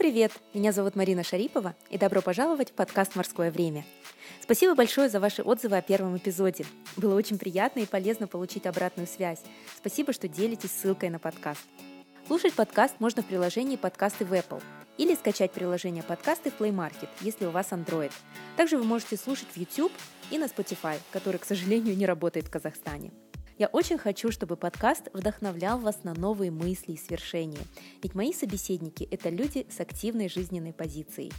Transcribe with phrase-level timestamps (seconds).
[0.00, 0.32] привет!
[0.54, 3.84] Меня зовут Марина Шарипова, и добро пожаловать в подкаст «Морское время».
[4.40, 6.64] Спасибо большое за ваши отзывы о первом эпизоде.
[6.96, 9.42] Было очень приятно и полезно получить обратную связь.
[9.76, 11.60] Спасибо, что делитесь ссылкой на подкаст.
[12.26, 14.62] Слушать подкаст можно в приложении «Подкасты в Apple»
[14.96, 18.12] или скачать приложение «Подкасты» в Play Market, если у вас Android.
[18.56, 19.92] Также вы можете слушать в YouTube
[20.30, 23.12] и на Spotify, который, к сожалению, не работает в Казахстане.
[23.60, 27.60] Я очень хочу, чтобы подкаст вдохновлял вас на новые мысли и свершения,
[28.02, 31.30] ведь мои собеседники– это люди с активной жизненной позицией.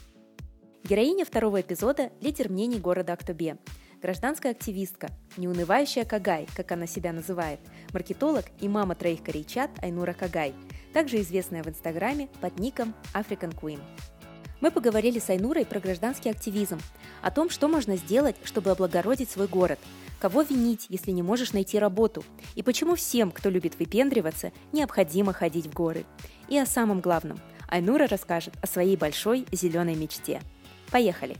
[0.83, 3.57] Героиня второго эпизода– лидер мнений города Актобе,
[4.03, 7.59] гражданская активистка, неунывающая Кагай, как она себя называет,
[7.91, 10.53] маркетолог и мама троих корейчат Айнура Кагай,
[10.93, 13.79] также известная в Инстаграме под ником African Queen.
[14.59, 16.77] Мы поговорили с Айнурой про гражданский активизм,
[17.23, 19.79] о том, что можно сделать, чтобы облагородить свой город–
[20.21, 22.23] Кого винить, если не можешь найти работу?
[22.53, 26.05] И почему всем, кто любит выпендриваться, необходимо ходить в горы?
[26.47, 27.39] И о самом главном.
[27.67, 30.41] Айнура расскажет о своей большой зеленой мечте.
[30.91, 31.37] Поехали!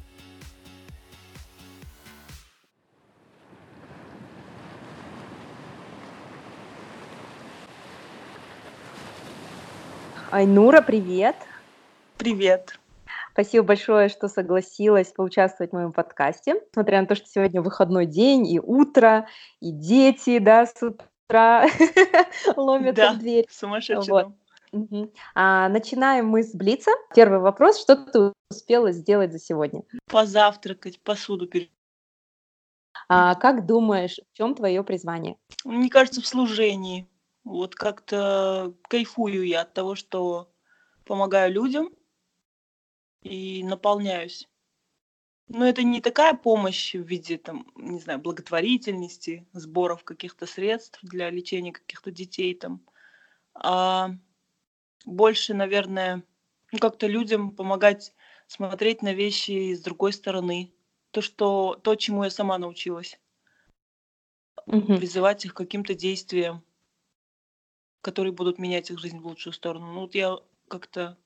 [10.31, 11.35] Айнура, привет!
[12.17, 12.80] Привет!
[13.31, 16.61] Спасибо большое, что согласилась поучаствовать в моем подкасте.
[16.71, 19.27] Несмотря на то, что сегодня выходной день, и утро,
[19.61, 21.65] и дети, да, с утра
[22.55, 23.47] ломятся да, дверь.
[23.49, 24.33] сумасшедший вот.
[24.73, 25.13] Угу.
[25.35, 26.91] А, начинаем мы с Блица.
[27.13, 27.81] Первый вопрос.
[27.81, 29.83] Что ты успела сделать за сегодня?
[30.07, 31.69] Позавтракать, посуду пере...
[33.09, 35.37] А, как думаешь, в чем твое призвание?
[35.65, 37.07] Мне кажется, в служении.
[37.43, 40.49] Вот как-то кайфую я от того, что
[41.05, 41.89] помогаю людям,
[43.21, 44.47] и наполняюсь.
[45.47, 51.29] Но это не такая помощь в виде, там, не знаю, благотворительности, сборов каких-то средств для
[51.29, 52.85] лечения каких-то детей там,
[53.53, 54.11] а
[55.05, 56.23] больше, наверное,
[56.71, 58.13] ну, как-то людям помогать
[58.47, 60.73] смотреть на вещи с другой стороны.
[61.11, 63.19] То, что, то, чему я сама научилась.
[64.67, 64.97] Угу.
[64.97, 66.63] Призывать их к каким-то действиям,
[68.01, 69.91] которые будут менять их жизнь в лучшую сторону.
[69.91, 70.37] Ну, вот я
[70.69, 71.17] как-то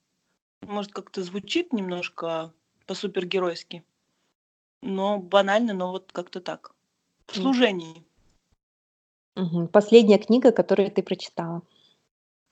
[0.68, 2.54] может, как-то звучит немножко
[2.86, 3.84] по-супергеройски,
[4.82, 6.74] но банально, но вот как-то так.
[7.28, 8.06] В служении.
[9.36, 9.68] Мгм.
[9.68, 11.62] Последняя книга, которую ты прочитала.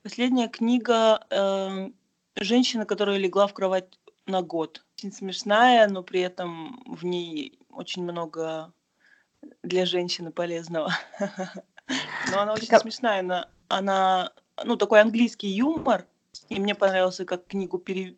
[0.02, 1.90] Последняя книга э,
[2.36, 4.84] «Женщина, которая легла в кровать на год».
[4.98, 8.74] Очень смешная, но при этом в ней очень много
[9.62, 10.94] для женщины полезного.
[12.32, 13.20] Но она очень смешная.
[13.20, 16.08] Она, она, ну, такой английский юмор,
[16.50, 18.16] и мне понравился, как книгу пере...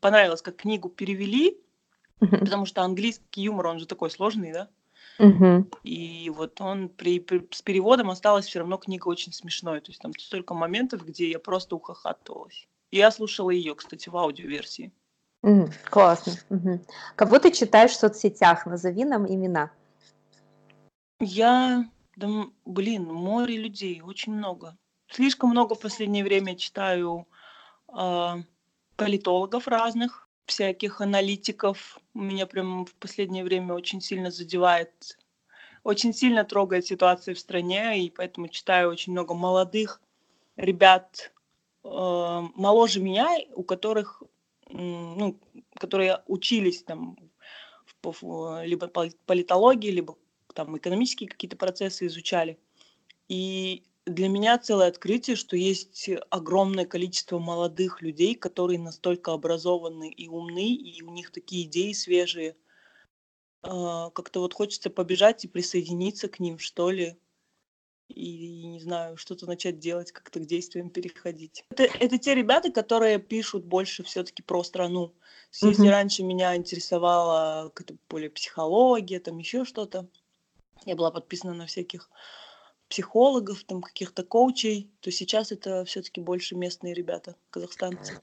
[0.00, 1.60] понравилось, как книгу перевели,
[2.20, 2.38] uh-huh.
[2.38, 4.68] потому что английский юмор, он же такой сложный, да?
[5.18, 5.64] Uh-huh.
[5.84, 9.80] И вот он при, при, с переводом осталась все равно книга очень смешной.
[9.80, 12.66] То есть там столько моментов, где я просто ухахатывалась.
[12.90, 14.92] Я слушала ее, кстати, в аудиоверсии.
[15.44, 16.34] Mm, классно.
[16.50, 16.80] Угу.
[17.16, 18.66] Кого ты читаешь в соцсетях?
[18.66, 19.70] Назови нам имена.
[21.20, 22.28] Я, да,
[22.64, 24.76] блин, море людей, очень много.
[25.08, 27.41] Слишком много в последнее время читаю а,
[28.96, 31.98] политологов разных, всяких аналитиков.
[32.14, 35.18] Меня прям в последнее время очень сильно задевает,
[35.84, 40.00] очень сильно трогает ситуация в стране, и поэтому читаю очень много молодых
[40.56, 41.32] ребят,
[41.84, 41.88] э,
[42.54, 44.22] моложе меня, у которых,
[44.70, 45.38] ну,
[45.78, 47.16] которые учились там
[48.02, 50.16] в, либо политологии, либо
[50.54, 52.58] там экономические какие-то процессы изучали.
[53.28, 60.28] И для меня целое открытие, что есть огромное количество молодых людей, которые настолько образованы и
[60.28, 62.56] умны, и у них такие идеи свежие.
[63.62, 67.16] А, как-то вот хочется побежать и присоединиться к ним, что ли.
[68.08, 71.64] И, не знаю, что-то начать делать, как-то к действиям переходить.
[71.70, 75.14] Это, это те ребята, которые пишут больше все-таки про страну.
[75.62, 75.90] Если mm-hmm.
[75.90, 80.08] раньше меня интересовала какая-то более психология, там еще что-то,
[80.84, 82.10] я была подписана на всяких
[82.92, 88.20] психологов, там каких-то коучей, то сейчас это все-таки больше местные ребята, казахстанцы.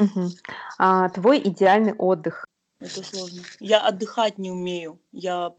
[0.00, 0.30] Угу.
[0.78, 2.48] А твой идеальный отдых?
[2.80, 3.42] Это сложно.
[3.60, 5.00] Я отдыхать не умею.
[5.12, 5.54] Я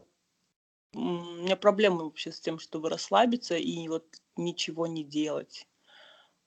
[0.92, 4.04] у меня проблемы вообще с тем, чтобы расслабиться и вот
[4.36, 5.66] ничего не делать.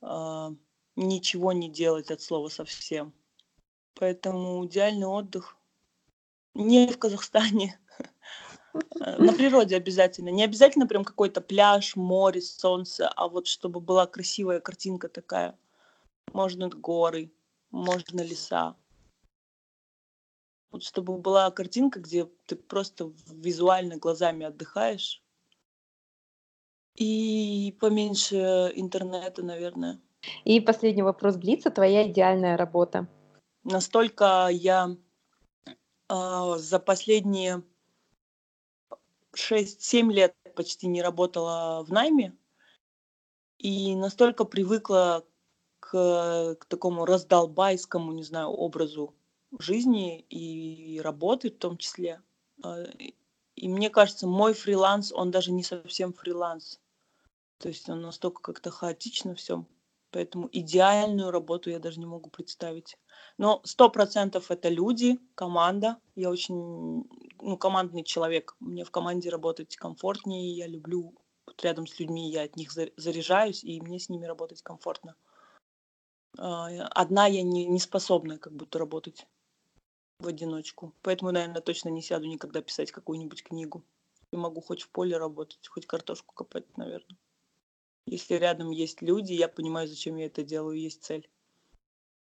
[0.02, 0.54] А,
[0.96, 3.12] ничего не делать от слова совсем.
[3.96, 5.58] Поэтому идеальный отдых
[6.54, 7.80] не в Казахстане,
[9.00, 10.30] на природе обязательно.
[10.30, 15.58] Не обязательно прям какой-то пляж, море, солнце, а вот чтобы была красивая картинка такая.
[16.34, 17.32] Можно горы,
[17.72, 18.76] можно леса.
[20.72, 25.24] Вот чтобы была картинка, где ты просто визуально глазами отдыхаешь.
[26.96, 30.02] И поменьше интернета, наверное.
[30.44, 31.70] И последний вопрос Блица.
[31.70, 33.08] Твоя идеальная работа?
[33.64, 34.96] Настолько я
[36.10, 37.64] э, за последние
[39.38, 42.36] 6-7 лет почти не работала в найме
[43.58, 45.26] и настолько привыкла
[45.80, 49.16] к, к такому раздолбайскому, не знаю, образу
[49.60, 52.22] жизни и работы в том числе.
[52.64, 52.84] А,
[53.56, 56.80] и мне кажется, мой фриланс, он даже не совсем фриланс.
[57.60, 59.66] То есть он настолько как-то хаотично все.
[60.12, 62.98] Поэтому идеальную работу я даже не могу представить.
[63.38, 65.98] Но сто процентов это люди, команда.
[66.16, 67.04] Я очень
[67.42, 68.56] ну, командный человек.
[68.60, 70.56] Мне в команде работать комфортнее.
[70.56, 71.16] Я люблю
[71.62, 75.16] рядом с людьми, я от них заряжаюсь, и мне с ними работать комфортно.
[76.38, 79.28] А, одна я не, не способна как будто работать
[80.20, 80.94] в одиночку.
[81.02, 83.84] Поэтому, наверное, точно не сяду никогда писать какую-нибудь книгу.
[84.32, 87.18] И могу хоть в поле работать, хоть картошку копать, наверное.
[88.06, 91.30] Если рядом есть люди, я понимаю, зачем я это делаю, есть цель.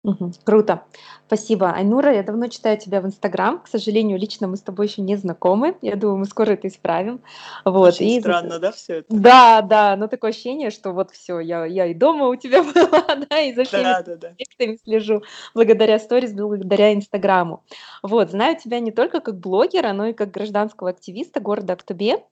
[0.04, 0.34] Мгм.
[0.44, 0.84] Круто.
[1.28, 1.72] Спасибо.
[1.72, 3.60] Айнура, я давно читаю тебя в Инстаграм.
[3.60, 5.78] К сожалению, лично мы с тобой еще не знакомы.
[5.84, 7.22] Я думаю, мы скоро это исправим.
[7.66, 7.94] Вот.
[7.94, 9.08] Очень И странно, да, все это?
[9.10, 13.26] да, да, но такое ощущение, что вот все, я, я и дома у тебя была,
[13.30, 14.34] да, и за всеми Да, да, да.
[14.84, 15.22] слежу
[15.54, 17.64] благодаря сторис, благодаря Инстаграму.
[18.02, 22.24] Вот, знаю тебя не только как блогера, но и как гражданского активиста города Актобе.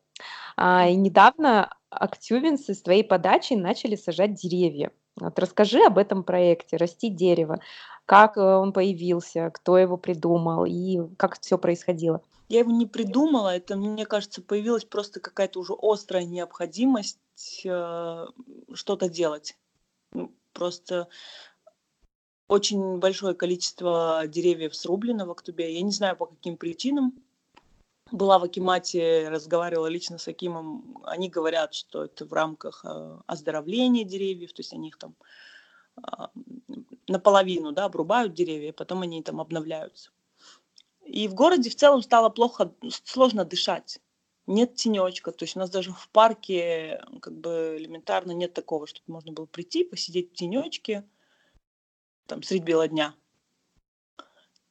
[0.58, 4.92] А, и недавно актюбинцы с твоей подачей начали сажать деревья.
[5.20, 7.60] Вот расскажи об этом проекте «Расти дерево».
[8.06, 12.22] Как э, он появился, кто его придумал и как все происходило?
[12.48, 17.20] Я его не придумала, это, мне кажется, появилась просто какая-то уже острая необходимость
[17.64, 18.26] э,
[18.74, 19.56] что-то делать.
[20.14, 21.08] Ну, просто
[22.48, 25.76] очень большое количество деревьев срублено в Актубе.
[25.76, 27.14] Я не знаю, по каким причинам.
[28.12, 31.00] Была в Акимате, разговаривала лично с Акимом.
[31.06, 35.16] Они говорят, что это в рамках э, оздоровления деревьев, то есть они их там
[36.02, 36.32] а,
[37.08, 40.12] наполовину да, обрубают деревья, потом они там обновляются.
[41.06, 42.74] И в городе в целом стало плохо,
[43.04, 44.00] сложно дышать.
[44.48, 49.06] Нет тенечка, то есть у нас даже в парке как бы элементарно нет такого, чтобы
[49.14, 51.08] можно было прийти, посидеть в тенечке,
[52.26, 53.14] там, средь бела дня.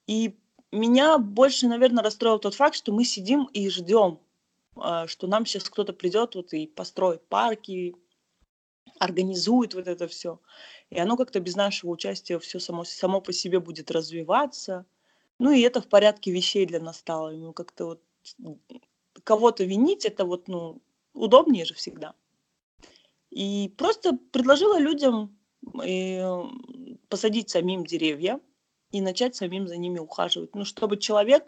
[0.07, 0.37] И
[0.73, 4.21] меня больше, наверное, расстроил тот факт, что мы сидим и ждем,
[4.77, 7.97] а, что нам сейчас кто-то придет вот и построит парки,
[8.99, 10.41] организует вот это все.
[10.91, 14.87] И оно как-то без нашего участия все само, само по себе будет развиваться.
[15.39, 17.31] Ну и это в порядке вещей для нас стало.
[17.31, 18.03] Ну как-то вот
[19.25, 20.83] кого-то винить, это вот, ну,
[21.13, 22.15] удобнее же всегда.
[23.31, 25.39] И просто предложила людям
[25.85, 26.43] э,
[27.09, 28.41] посадить самим деревья,
[28.91, 30.55] и начать самим за ними ухаживать.
[30.55, 31.45] Ну, чтобы человек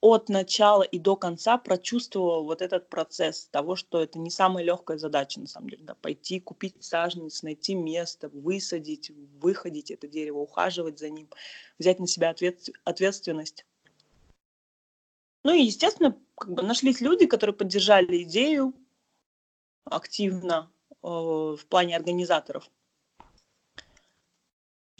[0.00, 4.98] от начала и до конца прочувствовал вот этот процесс того, что это не самая легкая
[4.98, 10.98] задача, на самом деле, да, пойти купить саженец, найти место, высадить, выходить это дерево, ухаживать
[10.98, 11.30] за ним,
[11.78, 13.64] взять на себя ответ, ответственность.
[15.42, 18.74] Ну и, естественно, как бы нашлись люди, которые поддержали идею
[19.84, 22.70] активно э, в плане организаторов.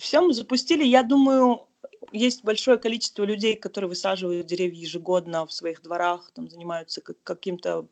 [0.05, 0.85] Все мы запустили.
[0.85, 1.67] Я думаю,
[2.13, 7.89] есть большое количество людей, которые высаживают деревья ежегодно в своих дворах, там занимаются как, каким-то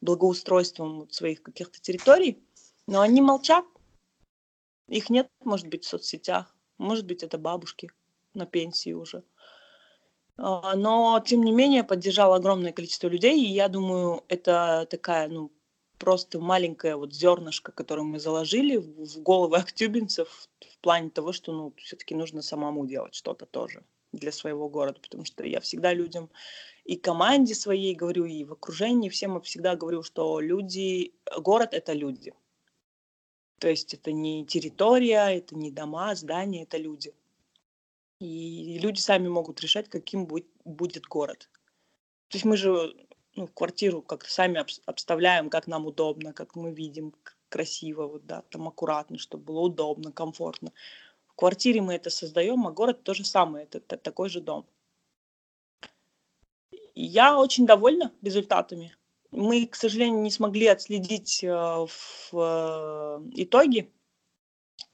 [0.00, 2.38] благоустройством своих каких-то территорий,
[2.86, 3.64] но они молчат.
[4.86, 7.90] Их нет, может быть, в соцсетях, может быть, это бабушки
[8.34, 9.24] на пенсии уже.
[10.36, 15.50] А, но, тем не менее, поддержало огромное количество людей, и я думаю, это такая, ну,
[15.98, 21.72] просто маленькое вот зернышко, которое мы заложили в головы актюбинцев в плане того, что ну,
[21.76, 26.30] все-таки нужно самому делать что-то тоже для своего города, потому что я всегда людям
[26.84, 32.32] и команде своей говорю, и в окружении всем всегда говорю, что люди, город это люди.
[33.58, 37.12] То есть это не территория, это не дома, здания, это люди.
[38.20, 40.28] И люди сами могут решать, каким
[40.64, 41.50] будет город.
[42.28, 42.94] То есть мы же
[43.36, 47.14] ну, квартиру как-то сами обставляем, как нам удобно, как мы видим,
[47.48, 50.72] красиво, вот, да, там аккуратно, чтобы было удобно, комфортно.
[51.28, 54.66] В квартире мы это создаем, а город то же самое, это, это такой же дом.
[56.94, 58.96] Я очень довольна результатами.
[59.30, 63.90] Мы, к сожалению, не смогли отследить э, в э, итоге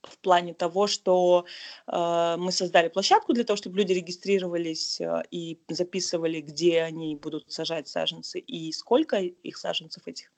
[0.02, 1.44] в плане того, что
[1.86, 7.50] э, мы создали площадку для того, чтобы люди регистрировались э, и записывали, где они будут
[7.52, 10.32] сажать саженцы и сколько их саженцев этих.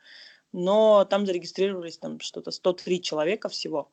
[0.53, 3.91] Но там зарегистрировались там что-то 103 человека всего.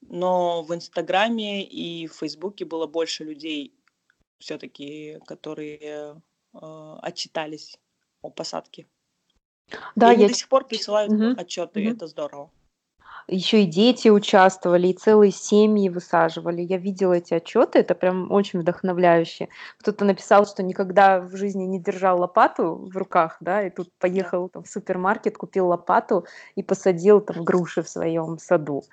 [0.00, 3.74] Но в Инстаграме и в Фейсбуке было больше людей
[4.38, 6.22] все-таки, которые
[6.54, 7.78] э, отчитались
[8.22, 8.86] о посадке.
[9.94, 10.28] Да, и я...
[10.28, 11.40] до сих пор присылают угу.
[11.40, 11.90] отчеты, угу.
[11.90, 12.50] это здорово.
[13.28, 16.62] Еще и дети участвовали, и целые семьи высаживали.
[16.62, 19.48] Я видела эти отчеты, это прям очень вдохновляюще.
[19.78, 24.48] Кто-то написал, что никогда в жизни не держал лопату в руках, да, и тут поехал
[24.48, 28.84] там, в супермаркет, купил лопату и посадил там груши в своем саду.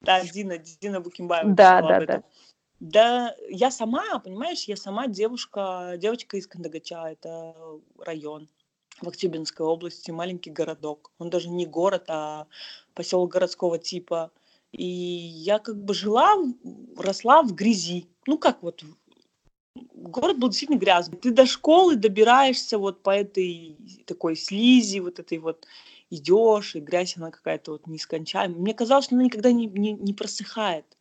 [0.00, 1.52] Да, Дина, Дина Букимбаева.
[1.52, 2.22] Да, да, да.
[2.80, 7.54] Да, я сама, понимаешь, я сама девушка, девочка из Кандагача, это
[7.98, 8.48] район
[9.00, 11.10] в Актюбинской области, маленький городок.
[11.18, 12.46] Он даже не город, а
[12.94, 14.30] поселок городского типа.
[14.72, 16.34] И я как бы жила,
[16.96, 18.06] росла в грязи.
[18.26, 18.84] Ну как вот,
[19.94, 21.18] город был действительно грязный.
[21.18, 25.66] Ты до школы добираешься вот по этой такой слизи, вот этой вот
[26.10, 28.58] идешь, и грязь она какая-то вот нескончаемая.
[28.58, 30.93] Мне казалось, что она никогда не, не, не просыхает.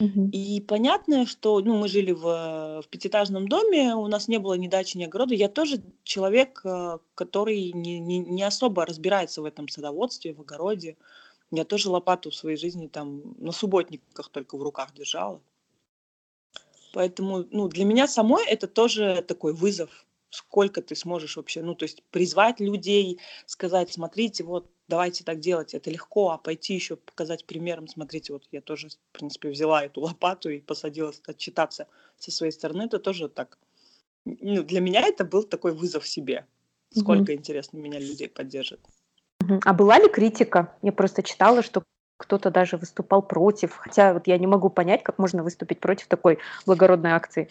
[0.00, 4.66] И понятно, что ну, мы жили в, в пятиэтажном доме, у нас не было ни
[4.66, 5.34] дачи, ни огорода.
[5.34, 10.96] Я тоже человек, э, который не, не, не особо разбирается в этом садоводстве, в огороде.
[11.52, 15.40] Я тоже лопату в своей жизни там на субботниках только в руках держала.
[16.92, 21.84] Поэтому ну, для меня самой это тоже такой вызов сколько ты сможешь вообще, ну, то
[21.84, 27.44] есть призвать людей, сказать, смотрите, вот, давайте так делать, это легко, а пойти еще показать
[27.44, 31.86] примером, смотрите, вот я тоже, в принципе, взяла эту лопату и посадила отчитаться
[32.18, 33.58] со своей стороны, это тоже так,
[34.24, 36.46] ну, для меня это был такой вызов себе,
[36.90, 37.38] сколько, угу.
[37.38, 38.80] интересно, меня людей поддержит.
[39.64, 40.74] А была ли критика?
[40.82, 41.82] Я просто читала, что
[42.16, 46.38] кто-то даже выступал против, хотя вот я не могу понять, как можно выступить против такой
[46.64, 47.48] благородной акции.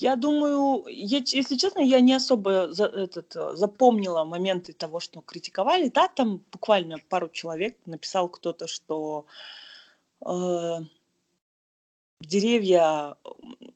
[0.00, 5.20] Я думаю, я, если честно, я не особо за, этот, э, запомнила моменты того, что
[5.20, 5.88] критиковали.
[5.88, 9.26] Да, там буквально пару человек написал кто-то, что
[10.24, 10.78] э,
[12.20, 13.16] деревья,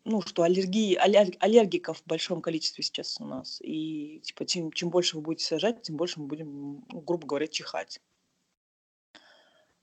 [0.05, 3.61] ну, что аллергии, аллергиков в большом количестве сейчас у нас.
[3.61, 8.01] И типа, чем, чем больше вы будете сажать, тем больше мы будем, грубо говоря, чихать.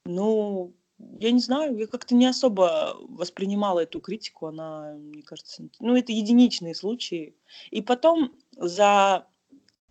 [0.05, 0.73] Ну,
[1.19, 6.11] я не знаю, я как-то не особо воспринимала эту критику, она, мне кажется, ну, это
[6.11, 7.35] единичные случаи.
[7.71, 9.27] И потом за,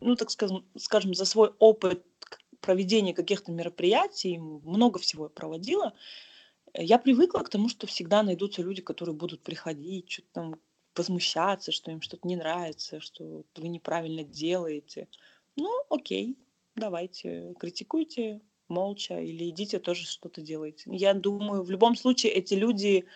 [0.00, 2.04] ну, так скажем, скажем за свой опыт
[2.60, 5.94] проведения каких-то мероприятий, много всего я проводила,
[6.74, 10.54] я привыкла к тому, что всегда найдутся люди, которые будут приходить, что-то там
[10.94, 15.08] возмущаться, что им что-то не нравится, что вы неправильно делаете.
[15.56, 16.36] Ну, окей,
[16.74, 20.84] давайте, критикуйте, молча или идите тоже что-то делайте.
[20.86, 23.06] Я думаю, в любом случае эти люди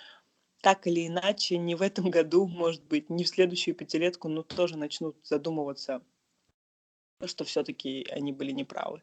[0.62, 4.78] так или иначе не в этом году, может быть, не в следующую пятилетку, но тоже
[4.78, 6.02] начнут задумываться,
[7.24, 9.02] что все-таки они были неправы.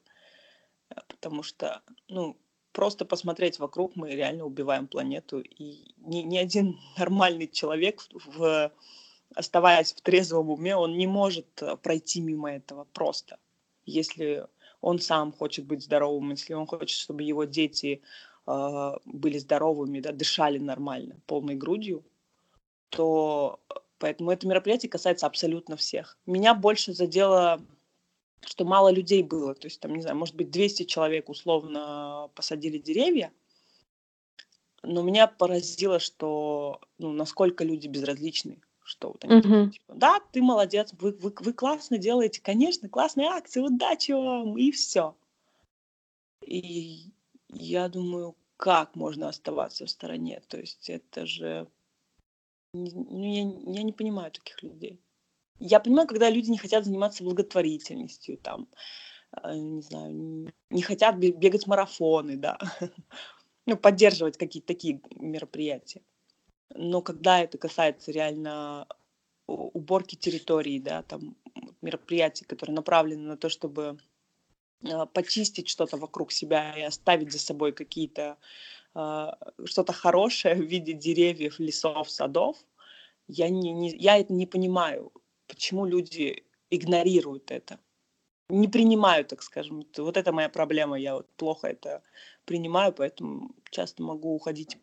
[0.90, 2.38] Э, потому что, ну,
[2.72, 8.72] просто посмотреть вокруг, мы реально убиваем планету, и ни, ни один нормальный человек, в,
[9.36, 13.38] оставаясь в трезвом уме, он не может э, пройти мимо этого просто.
[13.86, 14.48] Если
[14.82, 18.02] он сам хочет быть здоровым, если он хочет, чтобы его дети
[18.48, 22.06] э, были здоровыми, да, дышали нормально, полной грудью,
[22.90, 23.60] то
[23.98, 26.18] поэтому это мероприятие касается абсолютно всех.
[26.26, 27.62] Меня больше задело,
[28.42, 32.78] что мало людей было, то есть там, не знаю, может быть, 200 человек условно посадили
[32.78, 33.32] деревья,
[34.82, 39.70] но меня поразило, что, ну, насколько люди безразличны что вот они uh-huh.
[39.70, 44.72] типа, да, ты молодец, вы, вы, вы классно делаете, конечно, классная акция, удачи вам, и
[44.72, 45.16] все.
[46.44, 47.12] И
[47.50, 50.42] я думаю, как можно оставаться в стороне?
[50.48, 51.68] То есть это же...
[52.74, 53.42] Ну, я,
[53.74, 55.00] я не понимаю таких людей.
[55.60, 58.68] Я понимаю, когда люди не хотят заниматься благотворительностью, там,
[59.44, 62.58] э, не знаю, не хотят бегать марафоны, да,
[63.66, 66.02] ну, поддерживать какие-то такие мероприятия
[66.76, 68.88] но когда это касается реально
[69.48, 71.36] уборки территории, да, там
[71.82, 73.98] мероприятий, которые направлены на то, чтобы
[74.84, 78.38] э, почистить что-то вокруг себя и оставить за собой какие-то
[78.96, 79.28] э,
[79.66, 82.58] что-то хорошее в виде деревьев, лесов, садов,
[83.28, 85.12] я, не, не, я это не понимаю,
[85.48, 87.80] почему люди игнорируют это,
[88.50, 89.86] не принимают, так скажем.
[89.98, 92.02] Вот это моя проблема, я вот плохо это
[92.46, 94.78] принимаю, поэтому часто могу уходить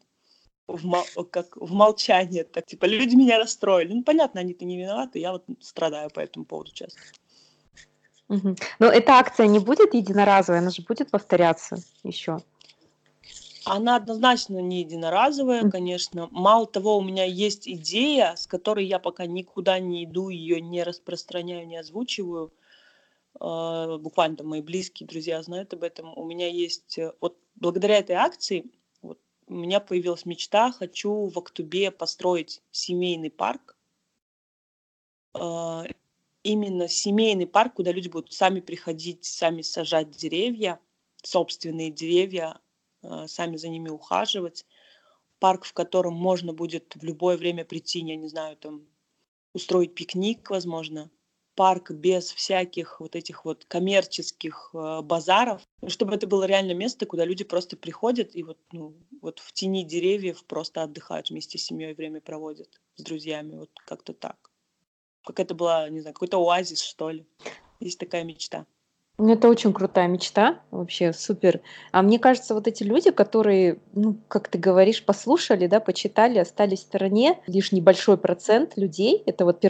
[0.66, 2.44] в, как в молчание.
[2.44, 3.92] Так, типа, люди меня расстроили.
[3.92, 7.00] Ну, понятно, они-то не виноваты, я вот страдаю по этому поводу часто.
[8.28, 8.56] Угу.
[8.80, 12.38] Но эта акция не будет единоразовая, она же будет повторяться еще.
[13.64, 16.28] Она однозначно не единоразовая, конечно.
[16.30, 20.84] Мало того, у меня есть идея, с которой я пока никуда не иду, ее не
[20.84, 22.52] распространяю, не озвучиваю.
[23.38, 26.16] Uh, буквально там мои близкие друзья знают об этом.
[26.16, 28.64] У меня есть, э, вот благодаря этой акции
[29.48, 33.76] у меня появилась мечта, хочу в Актубе построить семейный парк.
[35.34, 35.84] Э,
[36.42, 40.80] именно семейный парк, куда люди будут сами приходить, сами сажать деревья,
[41.22, 42.60] собственные деревья,
[43.02, 44.66] э, сами за ними ухаживать.
[45.38, 48.86] Парк, в котором можно будет в любое время прийти, я не знаю, там
[49.52, 51.10] устроить пикник, возможно.
[51.56, 57.24] Парк без всяких вот этих вот коммерческих э, базаров, чтобы это было реально место, куда
[57.24, 61.94] люди просто приходят и вот, ну, вот в тени деревьев просто отдыхают вместе с семьей,
[61.94, 64.36] время проводят с друзьями, вот как-то так.
[65.24, 67.26] Как это была, не знаю, какой-то оазис, что ли.
[67.80, 68.66] Есть такая мечта.
[69.18, 71.62] Ну, это очень крутая мечта, вообще супер.
[71.90, 76.80] А мне кажется, вот эти люди, которые, ну, как ты говоришь, послушали, да, почитали, остались
[76.80, 79.60] в стороне, лишь небольшой процент людей, это вот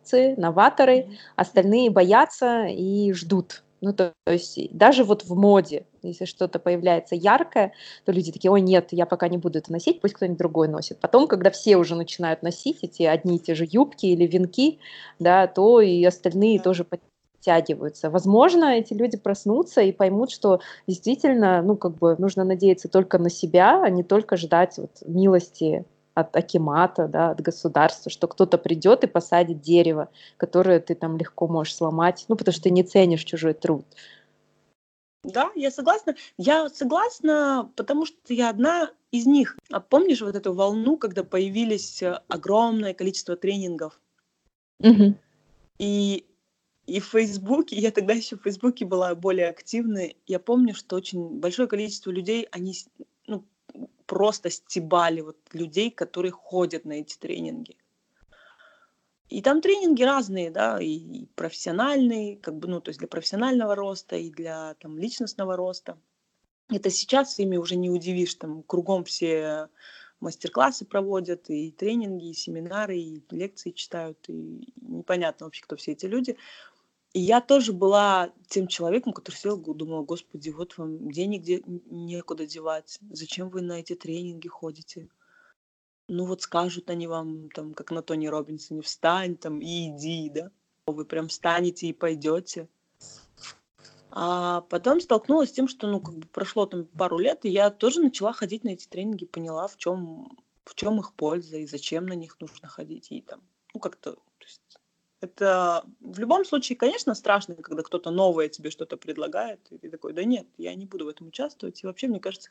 [0.00, 3.62] первопроходцы, новаторы, остальные боятся и ждут.
[3.82, 7.72] Ну, то, то есть даже вот в моде, если что-то появляется яркое,
[8.04, 10.98] то люди такие, ой, нет, я пока не буду это носить, пусть кто-нибудь другой носит.
[11.00, 14.80] Потом, когда все уже начинают носить эти одни и те же юбки или венки,
[15.18, 18.10] да, то и остальные тоже подтягиваются.
[18.10, 23.30] Возможно, эти люди проснутся и поймут, что действительно, ну, как бы нужно надеяться только на
[23.30, 29.04] себя, а не только ждать вот милости от акимата, да, от государства, что кто-то придет
[29.04, 33.24] и посадит дерево, которое ты там легко можешь сломать, ну, потому что ты не ценишь
[33.24, 33.84] чужой труд.
[35.22, 36.14] Да, я согласна.
[36.38, 39.56] Я согласна, потому что я одна из них.
[39.70, 44.00] А помнишь вот эту волну, когда появились э, огромное количество тренингов?
[44.80, 45.14] Угу.
[45.78, 46.24] И
[46.86, 51.38] и в Фейсбуке, я тогда еще в Фейсбуке была более активной, я помню, что очень
[51.38, 52.74] большое количество людей, они
[53.28, 53.44] ну,
[54.10, 57.76] просто стебали вот людей, которые ходят на эти тренинги.
[59.28, 64.16] И там тренинги разные, да, и профессиональные, как бы, ну, то есть для профессионального роста,
[64.16, 65.96] и для там личностного роста.
[66.72, 69.68] Это сейчас ими уже не удивишь, там кругом все
[70.18, 76.06] мастер-классы проводят, и тренинги, и семинары, и лекции читают, и непонятно вообще, кто все эти
[76.06, 76.36] люди.
[77.12, 81.62] И я тоже была тем человеком, который сел и думала, господи, вот вам денег где
[81.66, 85.08] некуда девать, зачем вы на эти тренинги ходите?
[86.06, 90.50] Ну вот скажут они вам, там, как на Тони Робинсоне, встань там и иди, да?
[90.86, 92.68] Вы прям встанете и пойдете.
[94.12, 97.70] А потом столкнулась с тем, что, ну, как бы прошло там пару лет, и я
[97.70, 102.06] тоже начала ходить на эти тренинги, поняла, в чем, в чем их польза и зачем
[102.06, 103.12] на них нужно ходить.
[103.12, 103.40] И там,
[103.72, 104.16] ну, как-то
[105.20, 110.12] это в любом случае, конечно, страшно, когда кто-то новое тебе что-то предлагает, и ты такой,
[110.12, 111.82] да нет, я не буду в этом участвовать.
[111.82, 112.50] И вообще, мне кажется,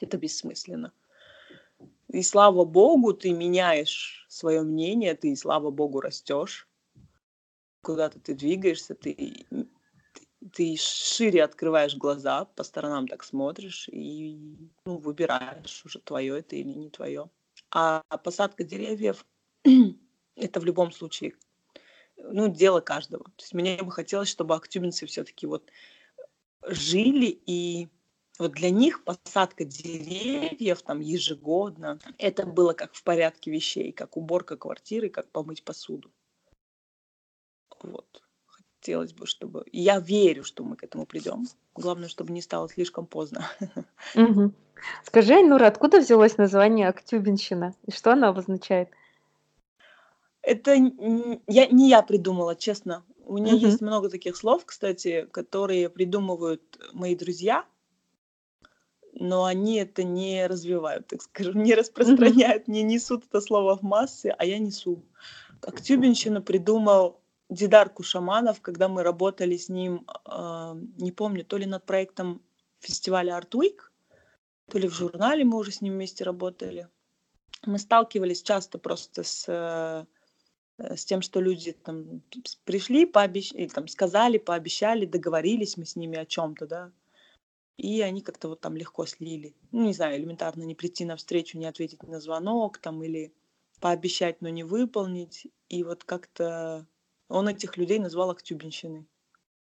[0.00, 0.92] это бессмысленно.
[2.08, 6.68] И слава богу, ты меняешь свое мнение, ты, слава богу, растешь.
[7.82, 9.46] Куда-то ты двигаешься, ты,
[10.52, 16.72] ты шире открываешь глаза, по сторонам так смотришь и ну, выбираешь уже твое это или
[16.72, 17.30] не твое.
[17.70, 19.24] А посадка деревьев
[20.34, 21.34] это в любом случае
[22.18, 23.24] ну, дело каждого.
[23.24, 25.70] То есть мне бы хотелось, чтобы актюбинцы все-таки вот
[26.66, 27.88] жили и
[28.38, 34.56] вот для них посадка деревьев там ежегодно, это было как в порядке вещей, как уборка
[34.56, 36.10] квартиры, как помыть посуду.
[37.82, 38.22] Вот.
[38.46, 39.64] Хотелось бы, чтобы...
[39.72, 41.46] Я верю, что мы к этому придем.
[41.74, 43.50] Главное, чтобы не стало слишком поздно.
[44.14, 44.52] Угу.
[45.04, 47.74] Скажи, Нура, откуда взялось название Актюбинщина?
[47.86, 48.90] И что оно обозначает?
[50.48, 53.04] Это я, не я придумала, честно.
[53.26, 53.66] У меня uh-huh.
[53.66, 56.62] есть много таких слов, кстати, которые придумывают
[56.94, 57.66] мои друзья,
[59.12, 62.72] но они это не развивают, так скажем, не распространяют, uh-huh.
[62.72, 65.04] не несут это слово в массы, а я несу.
[65.60, 71.84] Актюбинщина придумал Дидар Кушаманов, когда мы работали с ним, э, не помню, то ли над
[71.84, 72.40] проектом
[72.80, 73.80] фестиваля Art Week,
[74.70, 76.88] то ли в журнале мы уже с ним вместе работали.
[77.66, 80.06] Мы сталкивались часто просто с Э,
[80.78, 82.22] с тем, что люди там
[82.64, 83.52] пришли, пообещ...
[83.52, 86.92] или, там, сказали, пообещали, договорились мы с ними о чем-то, да,
[87.76, 89.54] и они как-то вот там легко слили.
[89.70, 93.32] Ну, не знаю, элементарно не прийти на встречу, не ответить на звонок, там, или
[93.80, 95.46] пообещать, но не выполнить.
[95.68, 96.86] И вот как-то
[97.28, 99.06] он этих людей назвал актюбинщиной.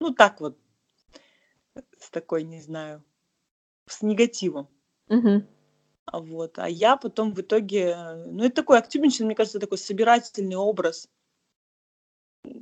[0.00, 0.58] Ну, так вот,
[1.98, 3.02] с такой, не знаю,
[3.86, 4.68] с негативом.
[5.08, 5.44] Угу.
[6.06, 6.58] А вот.
[6.58, 11.08] А я потом в итоге, ну, это такой актюбинщина, мне кажется, такой собирательный образ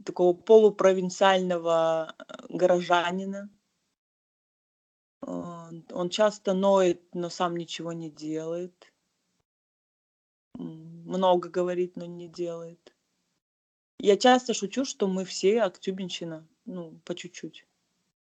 [0.05, 3.51] такого полупровинциального э, горожанина.
[5.21, 8.93] Он часто ноет, но сам ничего не делает.
[10.55, 12.95] Много говорит, но не делает.
[13.99, 17.65] Я часто шучу, что мы все актюбинщина, ну, по чуть-чуть.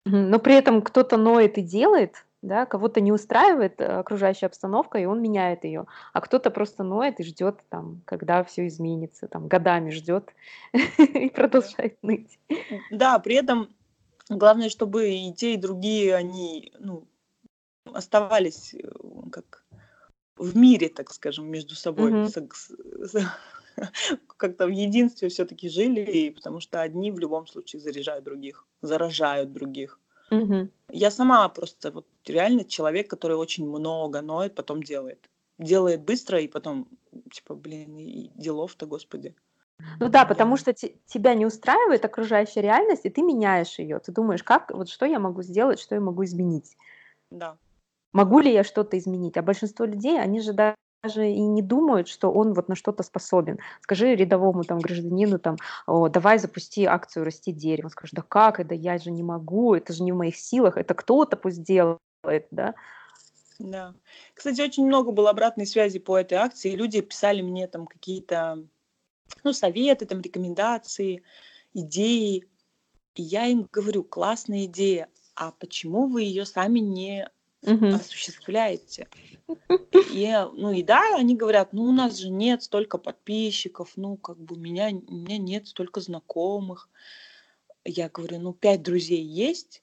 [0.06, 5.06] Но при этом кто-то ноет и делает, да, кого-то не устраивает э, окружающая обстановка, и
[5.06, 9.90] он меняет ее, а кто-то просто ноет и ждет, там, когда все изменится, там, годами
[9.90, 10.30] ждет
[10.98, 12.38] и продолжает ныть.
[12.90, 13.68] Да, при этом
[14.28, 17.08] Главное, чтобы и те, и другие, они, ну,
[17.86, 18.86] оставались э,
[19.32, 19.64] как
[20.36, 22.12] в мире, так скажем, между собой.
[24.36, 29.52] Как-то в единстве все-таки жили, и потому что одни в любом случае заряжают других, заражают
[29.52, 29.98] других.
[30.30, 30.70] Мгм.
[30.90, 35.28] Я сама просто вот реально человек, который очень много ноет, потом делает.
[35.58, 36.88] Делает быстро, и потом,
[37.30, 39.34] типа, блин, и делов-то, господи.
[40.00, 43.98] Ну да, потому что те- тебя не устраивает окружающая реальность, и ты меняешь ее.
[43.98, 46.76] Ты думаешь, как, вот что я могу сделать, что я могу изменить?
[47.30, 47.56] Да.
[48.12, 49.36] Могу ли я что-то изменить?
[49.36, 53.02] А большинство людей, они же да- даже и не думают, что он вот на что-то
[53.02, 53.58] способен.
[53.82, 55.56] Скажи рядовому там гражданину там,
[55.86, 57.86] «О, давай запусти акцию «Расти дерево».
[57.86, 60.76] Он скажет, да как это, я же не могу, это же не в моих силах,
[60.76, 62.00] это кто-то пусть делает,
[62.50, 62.74] да?
[63.58, 63.94] Да.
[64.34, 66.76] Кстати, очень много было обратной связи по этой акции.
[66.76, 68.64] Люди писали мне там какие-то
[69.44, 71.22] ну, советы, там, рекомендации,
[71.74, 72.48] идеи.
[73.14, 77.28] И я им говорю, классная идея, а почему вы ее сами не
[77.68, 77.94] Мгм.
[77.94, 79.08] осуществляете?
[80.12, 84.38] И, ну и да, они говорят, ну у нас же нет столько подписчиков, ну как
[84.38, 86.88] бы у меня, у меня нет столько знакомых.
[87.84, 89.82] Я говорю, ну пять друзей есть?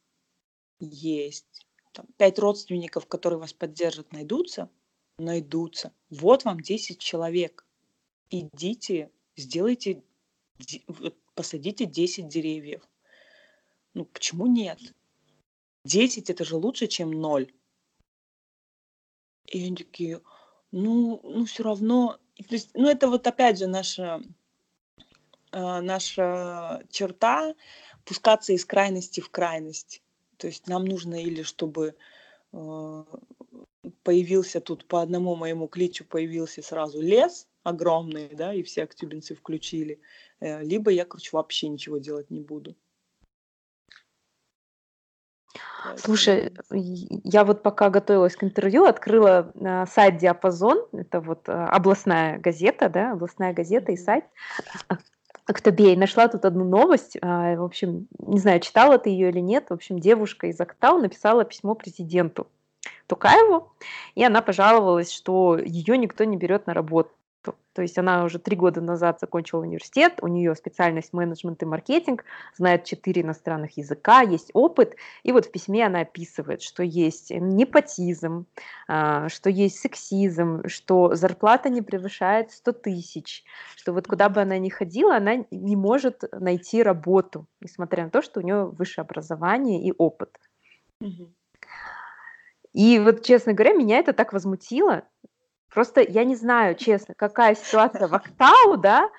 [0.80, 1.65] Есть.
[1.91, 4.69] Там, пять родственников, которые вас поддержат, найдутся?
[5.17, 5.93] Найдутся.
[6.10, 7.65] Вот вам 10 человек.
[8.30, 10.04] Идите, сделайте,
[11.36, 12.82] посадите 10 деревьев.
[13.93, 14.80] Ну почему нет?
[15.86, 17.52] 10 это же лучше, чем 0.
[19.56, 20.22] И они такие,
[20.74, 24.22] ну, ну все равно, то есть, ну это вот опять же наша,
[25.54, 27.56] а, наша черта
[28.04, 30.04] пускаться из крайности в крайность.
[30.36, 31.96] То есть нам нужно или чтобы
[32.52, 33.06] а,
[34.04, 40.02] появился тут по одному моему кличу появился сразу лес огромный, да, и все актюбинцы включили,
[40.41, 42.76] э, либо я, короче, вообще ничего делать не буду.
[45.98, 52.39] Слушай, я вот пока готовилась к интервью, открыла а, сайт «Диапазон», это вот а, областная
[52.39, 54.26] газета, да, областная газета и сайт.
[55.48, 59.39] Актобе, и нашла тут одну новость, а, в общем, не знаю, читала ты ее или
[59.39, 62.48] нет, в общем, девушка из Актау написала письмо президенту
[63.08, 63.71] Тукаеву,
[64.15, 67.12] и она пожаловалась, что ее никто не берет на работу.
[67.75, 72.23] То есть она уже три года назад закончила университет, у нее специальность менеджмент и маркетинг,
[72.55, 78.45] знает четыре иностранных языка, есть опыт, и вот в письме она описывает, что есть непотизм,
[78.88, 83.43] а, что есть сексизм, что зарплата не превышает 100 тысяч,
[83.75, 88.21] что вот куда бы она ни ходила, она не может найти работу, несмотря на то,
[88.21, 90.29] что у нее высшее образование и опыт.
[92.71, 95.03] И вот, честно говоря, меня это так возмутило.
[95.75, 99.09] Просто я не знаю, честно, какая ситуация в Актау, да,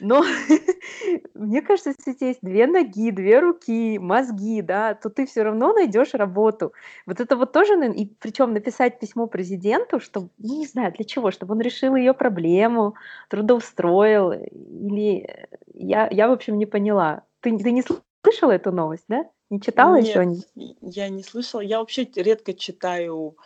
[0.00, 0.24] но
[1.34, 5.44] мне кажется, если у тебя есть две ноги, две руки, мозги, да, то ты все
[5.44, 6.72] равно найдешь работу.
[7.06, 11.30] Вот это вот тоже, и причем написать письмо президенту, чтобы, ну не знаю, для чего,
[11.30, 12.96] чтобы он решил ее проблему,
[13.30, 17.22] трудоустроил, или я, я в общем, не поняла.
[17.42, 17.84] Ты, ты не
[18.24, 19.24] слышала эту новость, да?
[19.50, 21.60] Не читала еще Нет, и- я не слышала.
[21.60, 23.36] Я вообще редко читаю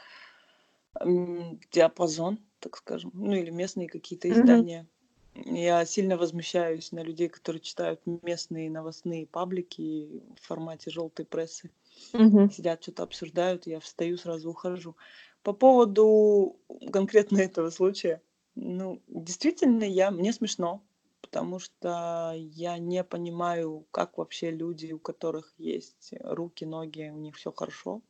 [1.72, 4.88] диапазон, так скажем, ну или местные какие-то издания.
[5.34, 11.70] Я сильно возмущаюсь на людей, которые читают местные новостные паблики в формате желтой прессы.
[12.12, 12.48] Мгм.
[12.48, 14.96] Сидят, что-то обсуждают, я встаю, сразу ухожу.
[15.42, 16.60] По поводу
[16.92, 18.22] конкретно этого случая,
[18.54, 20.86] ну, действительно, я, мне смешно,
[21.20, 27.36] потому что я не понимаю, как вообще люди, у которых есть руки, ноги, у них
[27.36, 28.02] все хорошо,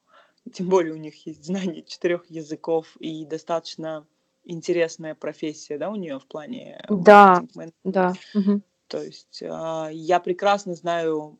[0.53, 4.07] тем более у них есть знание четырех языков и достаточно
[4.47, 7.73] интересная профессия, да, у нее в плане Да, менеджера.
[7.85, 8.15] да.
[8.35, 8.63] Мгм.
[8.89, 11.39] То есть а, я прекрасно знаю,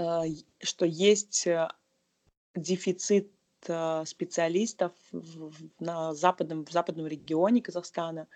[0.00, 1.74] и- что есть а,
[2.54, 3.30] дефицит
[3.68, 8.26] а, специалистов в, в- на западном, в западном регионе Казахстана.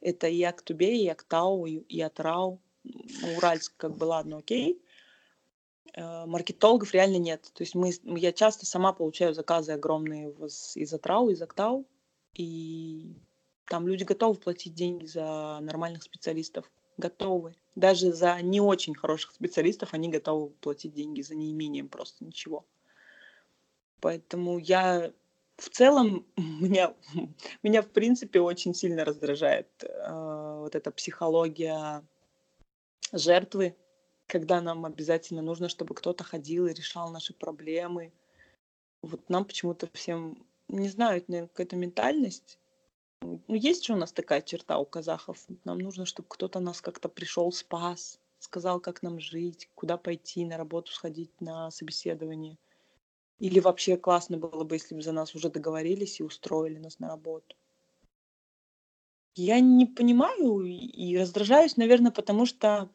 [0.00, 2.60] Это и Актубе, и Актау, и, и Атрау.
[2.84, 4.82] Ну, Уральск как бы ладно, окей.
[5.94, 7.50] Э, Маркетологов реально нет.
[7.54, 10.34] То есть мы, я часто сама получаю заказы огромные
[10.74, 11.86] из Атрау, из Актау.
[12.34, 13.14] И
[13.66, 16.70] там люди готовы платить деньги за нормальных специалистов.
[16.96, 17.54] Готовы.
[17.74, 22.66] Даже за не очень хороших специалистов они готовы платить деньги за неимением просто ничего.
[24.00, 25.12] Поэтому я
[25.56, 26.94] в целом меня,
[27.62, 32.04] меня в принципе очень сильно раздражает э, вот эта психология
[33.12, 33.76] жертвы,
[34.26, 38.12] когда нам обязательно нужно, чтобы кто-то ходил и решал наши проблемы.
[39.02, 40.46] Вот нам почему-то всем,
[40.78, 42.58] не знаю, это, наверное, какая-то ментальность.
[43.22, 45.38] Ну, есть же у нас такая черта у казахов.
[45.64, 50.56] Нам нужно, чтобы кто-то нас как-то пришел, спас, сказал, как нам жить, куда пойти, на
[50.56, 52.58] работу сходить, на собеседование.
[53.38, 57.08] Или вообще классно было бы, если бы за нас уже договорились и устроили нас на
[57.08, 57.56] работу.
[59.34, 62.90] Я не понимаю и раздражаюсь, наверное, потому что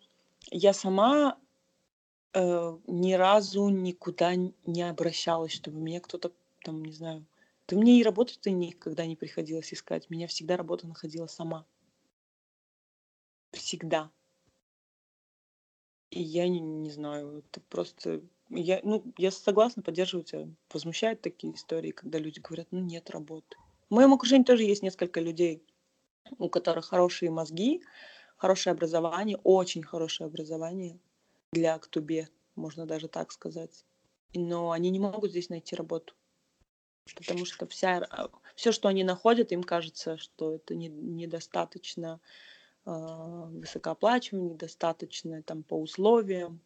[0.51, 1.39] я сама
[2.33, 6.31] э, ни разу никуда не обращалась, чтобы меня кто-то
[6.63, 7.25] там, не знаю,
[7.67, 10.09] да мне и работать-то никогда не приходилось искать.
[10.09, 11.65] Меня всегда работа находила сама.
[13.51, 14.09] Всегда.
[16.09, 18.21] И я не, не знаю, это просто...
[18.49, 23.57] Я, ну, я согласна поддерживать, а возмущают такие истории, когда люди говорят, ну нет работы.
[23.89, 25.61] В моем окружении тоже есть несколько людей,
[26.37, 27.83] у которых хорошие мозги,
[28.37, 30.97] хорошее образование, очень хорошее образование
[31.51, 33.85] для Актубе, можно даже так сказать.
[34.33, 36.13] Но они не могут здесь найти работу
[37.15, 42.19] потому что вся, а, все, что они находят, им кажется, что это не, недостаточно
[42.85, 46.59] э, высокооплачиваемо, недостаточно там, по условиям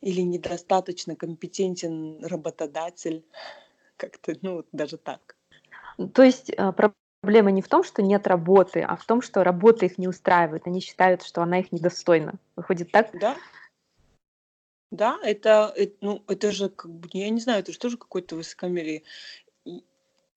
[0.00, 3.24] или недостаточно компетентен работодатель,
[3.96, 5.36] как-то, ну, даже так.
[6.12, 9.86] То есть а, проблема не в том, что нет работы, а в том, что работа
[9.86, 10.66] их не устраивает.
[10.66, 12.34] Они считают, что она их недостойна.
[12.56, 13.10] Выходит так?
[13.18, 13.36] Да,
[14.94, 18.36] да, это, это, ну, это же, как бы, я не знаю, это же тоже какое-то
[18.36, 19.02] высокомерие.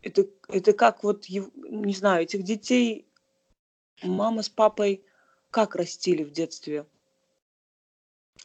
[0.02, 3.08] Это, это как вот, не знаю, этих детей
[4.04, 5.04] мама с папой
[5.52, 6.86] как растили в детстве?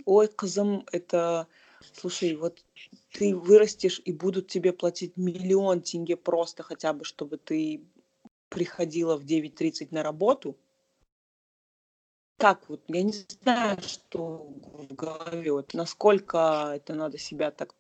[0.05, 1.47] Ой, козам, это,
[1.93, 2.65] слушай, вот
[3.13, 7.85] ты вырастешь и будут тебе платить миллион тенге просто хотя бы, чтобы ты
[8.49, 10.57] приходила в 9.30 на работу–
[12.39, 17.75] как вот, я не знаю, что в голове, вот насколько это надо себя так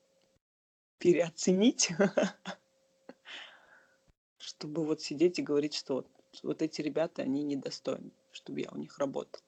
[0.98, 1.90] переоценить,
[4.38, 6.08] чтобы вот сидеть и говорить, что вот,
[6.42, 9.42] вот эти ребята, они недостойны, чтобы я у них работал.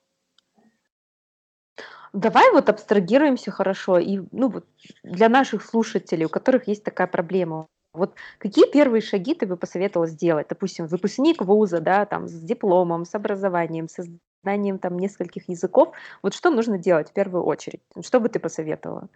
[2.12, 4.66] Давай вот абстрагируемся хорошо и ну вот
[5.02, 10.08] для наших слушателей, у которых есть такая проблема, вот какие первые шаги ты бы посоветовала
[10.08, 10.48] сделать?
[10.48, 14.04] Допустим, выпускник вуза, да, там с дипломом, с образованием, с
[14.44, 15.94] знанием там нескольких языков.
[16.22, 17.80] Вот что нужно делать в первую очередь?
[18.02, 19.08] Что бы ты посоветовала?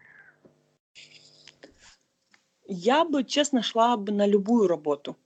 [2.66, 5.16] Я бы, честно, шла бы на любую работу.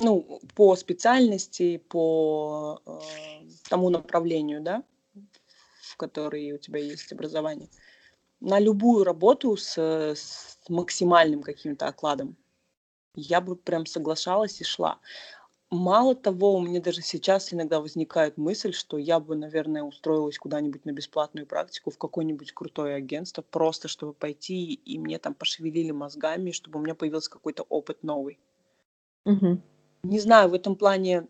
[0.00, 2.98] Ну, по специальности, по э,
[3.68, 4.82] тому направлению, да,
[5.82, 7.68] в которой у тебя есть образование.
[8.40, 12.36] На любую работу с, с максимальным каким-то окладом.
[13.14, 14.98] Я бы прям соглашалась и шла.
[15.72, 20.84] Мало того, у меня даже сейчас иногда возникает мысль, что я бы, наверное, устроилась куда-нибудь
[20.84, 26.50] на бесплатную практику в какое-нибудь крутое агентство, просто чтобы пойти и мне там пошевелили мозгами,
[26.50, 28.38] чтобы у меня появился какой-то опыт новый.
[29.24, 29.62] Угу.
[30.02, 31.26] Не знаю, в этом плане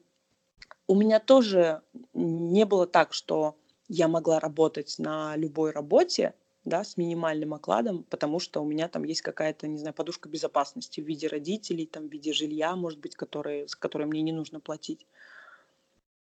[0.89, 3.55] у меня тоже не было так, что
[3.87, 9.03] я могла работать на любой работе, да, с минимальным окладом, потому что у меня там
[9.05, 13.17] есть какая-то, не знаю, подушка безопасности в виде родителей, там, в виде жилья, может быть,
[13.17, 15.07] которые, с которым мне не нужно платить.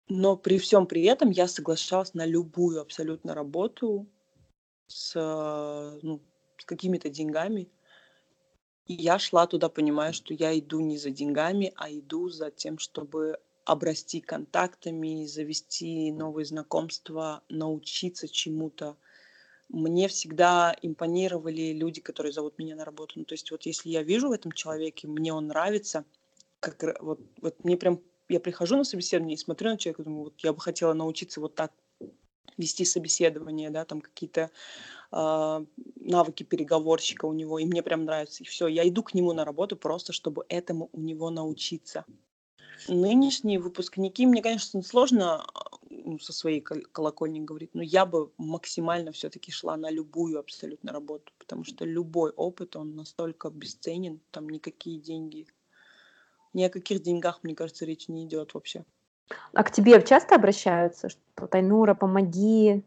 [0.08, 4.06] Но при всем при этом я соглашалась на любую абсолютно работу
[4.86, 5.14] с,
[6.02, 6.20] ну,
[6.58, 7.68] с какими-то деньгами.
[8.86, 12.78] И я шла туда, понимая, что я иду не за деньгами, а иду за тем,
[12.78, 18.96] чтобы обрасти контактами, завести новые знакомства, научиться чему-то,
[19.72, 23.14] мне всегда импонировали люди, которые зовут меня на работу.
[23.16, 26.04] Ну, то есть вот если я вижу в этом человеке, мне он нравится,
[26.58, 30.34] как вот, вот мне прям, я прихожу на собеседование и смотрю на человека, думаю, вот
[30.38, 31.72] я бы хотела научиться вот так
[32.56, 34.50] вести собеседование, да, там какие-то
[35.12, 35.64] э,
[35.96, 38.42] навыки переговорщика у него, и мне прям нравится.
[38.42, 42.04] И все, я иду к нему на работу просто, чтобы этому у него научиться.
[42.88, 45.46] Нынешние выпускники, мне, конечно, сложно
[45.90, 51.32] ну, со своей колокольни говорить, но я бы максимально все-таки шла на любую абсолютно работу,
[51.38, 55.46] потому что любой опыт, он настолько бесценен, там никакие деньги,
[56.54, 58.84] ни о каких деньгах, мне кажется, речь не идет вообще.
[59.52, 62.84] А к тебе часто обращаются, что Тайнура, помоги,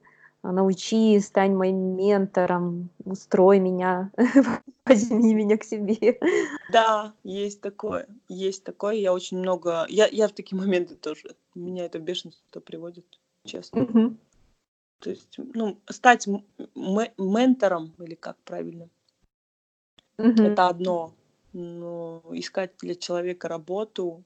[0.51, 4.11] научи, стань моим ментором, устрой меня,
[4.85, 6.19] возьми меня к себе.
[6.71, 8.95] Да, есть такое, есть такое.
[8.95, 13.05] Я очень много, я, я в такие моменты тоже, меня это бешенство приводит,
[13.45, 13.83] честно.
[13.83, 14.17] Угу.
[14.99, 16.27] То есть, ну, стать
[16.75, 18.89] ментором, или как правильно,
[20.17, 20.43] угу.
[20.43, 21.13] это одно,
[21.53, 24.23] но искать для человека работу.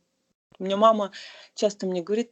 [0.60, 1.12] У меня мама
[1.53, 2.32] часто мне говорит,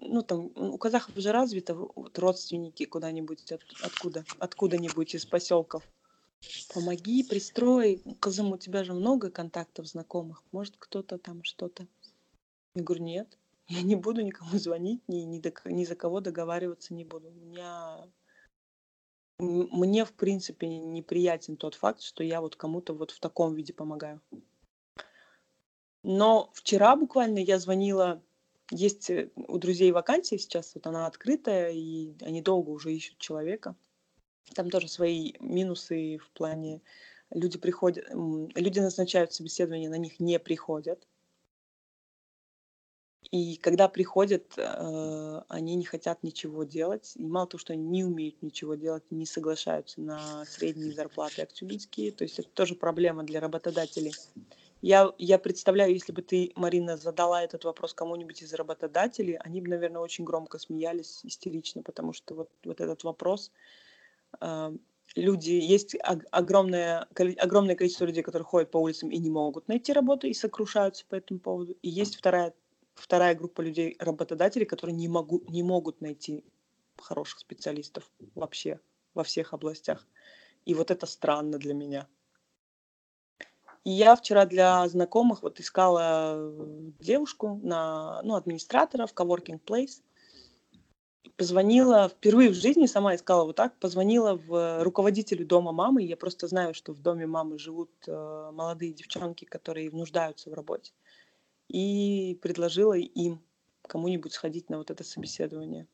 [0.00, 5.82] ну там у казахов же развито вот, родственники куда-нибудь от, откуда откуда-нибудь из поселков.
[6.74, 8.02] Помоги пристрой.
[8.20, 10.42] Казам у тебя же много контактов знакомых.
[10.52, 11.86] Может кто-то там что-то?
[12.74, 13.38] Я говорю нет.
[13.68, 17.28] Я не буду никому звонить, ни, ни, до, ни за кого договариваться не буду.
[17.28, 18.06] У меня
[19.38, 24.20] мне, в принципе, неприятен тот факт, что я вот кому-то вот в таком виде помогаю.
[26.02, 28.22] Но вчера буквально я звонила,
[28.70, 33.76] есть э, у друзей вакансия сейчас, вот она открытая, и они долго уже ищут человека.
[34.54, 36.80] Там тоже свои минусы в плане
[37.30, 41.06] люди приходят, люди назначают собеседование, на них не приходят.
[43.32, 47.12] И когда приходят, э, они не хотят ничего делать.
[47.16, 52.12] И мало того, что они не умеют ничего делать, не соглашаются на средние зарплаты актюбинские.
[52.12, 54.12] То есть это тоже проблема для работодателей.
[54.86, 59.68] Я, я представляю, если бы ты, Марина, задала этот вопрос кому-нибудь из работодателей, они бы,
[59.68, 63.50] наверное, очень громко смеялись, истерично, потому что вот, вот этот вопрос
[64.40, 64.76] э,
[65.16, 65.96] люди, есть
[66.30, 71.04] огромное, огромное количество людей, которые ходят по улицам и не могут найти работу и сокрушаются
[71.08, 71.76] по этому поводу.
[71.82, 72.54] И есть вторая
[72.94, 76.44] вторая группа людей, работодателей, которые не, могу, не могут найти
[76.96, 78.78] хороших специалистов вообще
[79.14, 80.06] во всех областях.
[80.64, 82.06] И вот это странно для меня.
[83.88, 86.52] Я вчера для знакомых вот искала
[86.98, 90.02] девушку на, ну, администратора в coworking place.
[91.36, 96.02] Позвонила, впервые в жизни сама искала вот так, позвонила в руководителю дома мамы.
[96.02, 100.92] Я просто знаю, что в доме мамы живут э, молодые девчонки, которые нуждаются в работе
[101.68, 103.40] и предложила им
[103.82, 105.86] кому-нибудь сходить на вот это собеседование.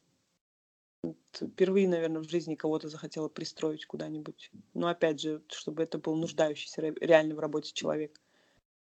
[1.35, 4.51] Впервые, наверное, в жизни кого-то захотела пристроить куда-нибудь.
[4.75, 8.21] Но опять же, чтобы это был нуждающийся реально в работе человек,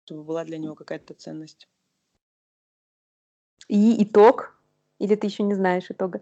[0.05, 1.69] чтобы была для него какая-то ценность.
[3.69, 4.57] И итог?
[4.99, 6.21] Или ты еще не знаешь итога?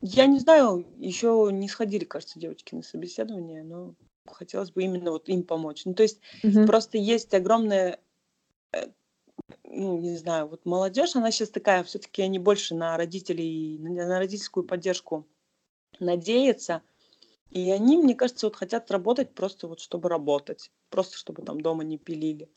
[0.00, 3.94] Я не знаю, еще не сходили, кажется, девочки на собеседование, но
[4.26, 5.84] хотелось бы именно вот им помочь.
[5.84, 6.66] Ну, то есть угу.
[6.66, 7.98] просто есть огромное
[8.72, 8.88] э,
[9.64, 14.64] ну, не знаю, вот молодежь, она сейчас такая, все-таки они больше на родителей, на, родительскую
[14.64, 15.26] поддержку
[16.00, 16.82] надеются.
[17.50, 21.84] И они, мне кажется, вот хотят работать просто вот чтобы работать, просто чтобы там дома
[21.84, 22.50] не пилили.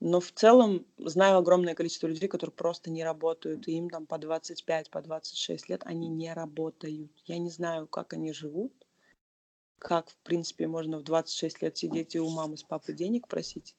[0.00, 4.18] Но в целом знаю огромное количество людей, которые просто не работают, и им там по
[4.18, 7.10] 25, по 26 лет они не работают.
[7.24, 8.72] Я не знаю, как они живут,
[9.78, 13.76] как, в принципе, можно в 26 лет сидеть и у мамы с папы денег просить.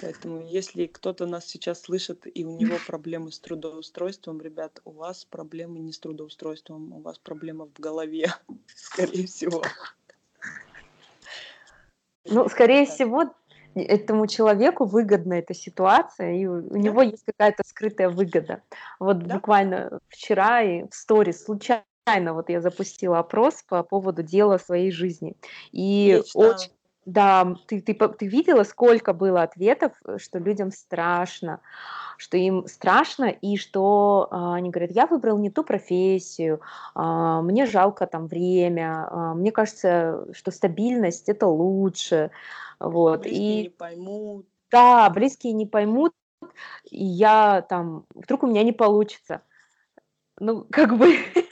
[0.00, 5.24] Поэтому, если кто-то нас сейчас слышит и у него проблемы с трудоустройством, ребят, у вас
[5.24, 8.32] проблемы не с трудоустройством, у вас проблема в голове,
[8.74, 9.62] скорее всего.
[12.24, 13.34] Ну, скорее всего,
[13.74, 16.78] этому человеку выгодна эта ситуация, и у, да.
[16.78, 18.62] него есть какая-то скрытая выгода.
[19.00, 19.36] Вот да?
[19.36, 21.84] буквально вчера и в сторис случайно
[22.34, 25.36] вот я запустила опрос по поводу дела своей жизни.
[25.72, 26.70] И очень
[27.08, 31.60] да, ты, ты, ты видела, сколько было ответов, э, что людям страшно,
[32.18, 36.60] что им страшно, и что а, они говорят, я выбрал не ту профессию,
[36.94, 42.30] а, мне жалко там время, а, мне кажется, что стабильность это лучше.
[42.78, 43.22] Вот.
[43.22, 44.46] Близкие и, не поймут.
[44.70, 46.12] Да, близкие не поймут,
[46.90, 49.40] и я там, вдруг у меня не получится.
[50.38, 51.14] Ну, как бы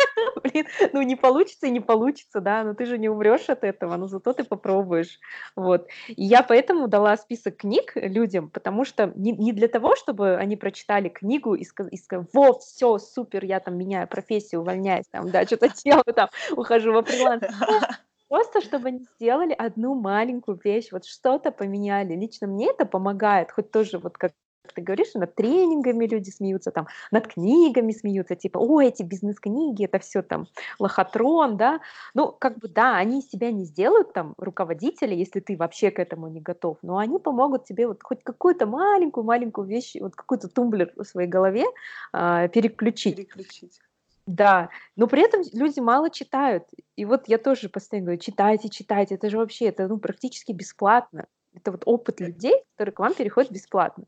[0.57, 3.97] блин, ну не получится и не получится, да, но ты же не умрешь от этого,
[3.97, 5.19] но зато ты попробуешь,
[5.55, 5.87] вот.
[6.09, 10.57] И я поэтому дала список книг людям, потому что не, не для того, чтобы они
[10.57, 15.31] прочитали книгу и, сказали, и сказали, вот, все, супер, я там меняю профессию, увольняюсь, там,
[15.31, 17.43] да, что-то делаю, там, ухожу во фриланс.
[18.29, 22.15] Просто чтобы они сделали одну маленькую вещь, вот что-то поменяли.
[22.17, 24.33] Лично мне это помогает, хоть тоже вот как
[24.73, 29.99] ты говоришь, над тренингами люди смеются, там, над книгами смеются, типа, о, эти бизнес-книги, это
[29.99, 30.47] все там
[30.79, 31.81] лохотрон, да,
[32.15, 36.29] ну, как бы, да, они себя не сделают там руководители, если ты вообще к этому
[36.29, 41.05] не готов, но они помогут тебе вот хоть какую-то маленькую-маленькую вещь, вот какой-то тумблер в
[41.05, 41.65] своей голове
[42.13, 43.17] э, переключить.
[43.17, 43.81] Переключить.
[44.27, 46.65] Да, но при этом люди мало читают.
[46.97, 51.27] И вот я тоже постоянно говорю, читайте, читайте, это же вообще, это ну, практически бесплатно.
[51.55, 54.05] Это вот опыт людей, которые к вам переходят бесплатно.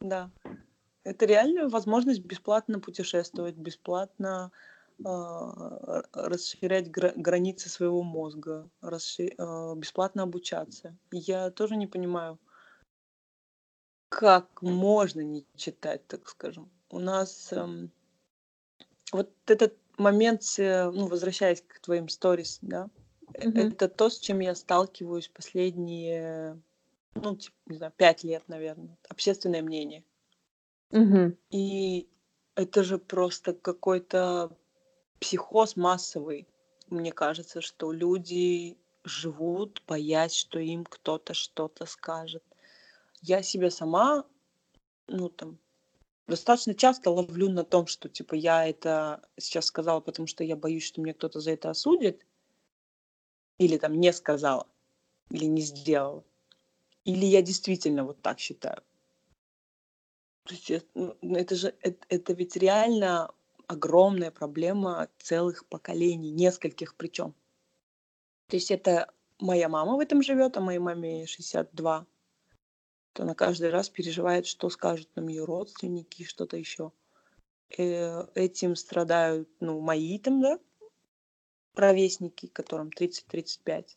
[0.00, 0.30] Да.
[1.04, 4.52] Это реально возможность бесплатно путешествовать, бесплатно
[4.98, 10.96] э, расширять гра- границы своего мозга, расши- э, бесплатно обучаться.
[11.10, 12.38] Я тоже не понимаю,
[14.08, 16.70] как можно не читать, так скажем.
[16.90, 17.88] У нас э,
[19.12, 22.88] вот этот момент, ну, возвращаясь к твоим сторис, да,
[23.32, 23.58] mm-hmm.
[23.58, 26.60] это то, с чем я сталкиваюсь последние
[27.14, 30.04] ну, типа, не знаю, пять лет, наверное, общественное мнение.
[30.90, 31.36] Угу.
[31.50, 32.08] И
[32.54, 34.56] это же просто какой-то
[35.20, 36.46] психоз массовый.
[36.88, 42.42] Мне кажется, что люди живут, боясь, что им кто-то что-то скажет.
[43.20, 44.24] Я себе сама,
[45.06, 45.58] ну там,
[46.26, 50.84] достаточно часто ловлю на том, что типа я это сейчас сказала, потому что я боюсь,
[50.84, 52.24] что мне кто-то за это осудит,
[53.58, 54.66] или там не сказала,
[55.30, 56.24] или не сделала,
[57.08, 58.82] или я действительно вот так считаю.
[60.44, 63.32] То есть ну, это же это, это ведь реально
[63.66, 67.34] огромная проблема целых поколений, нескольких причем.
[68.48, 72.06] То есть это моя мама в этом живет, а моей маме 62
[73.14, 76.92] то она каждый раз переживает, что скажут нам ее родственники, что-то еще.
[77.76, 80.58] Э, этим страдают, ну, мои там, да,
[81.74, 83.96] ровесники, которым 30-35.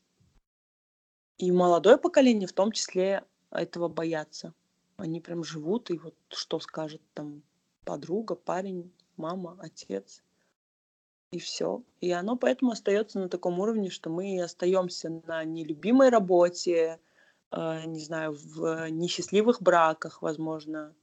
[1.38, 4.54] И молодое поколение в том числе этого боятся.
[4.98, 7.42] Они прям живут, и вот что скажет там
[7.84, 10.24] подруга, парень, мама, отец.
[11.32, 11.82] И все.
[12.02, 17.00] И оно поэтому остается на таком уровне, что мы остаемся на нелюбимой работе,
[17.52, 20.94] а, не знаю, в несчастливых браках, возможно,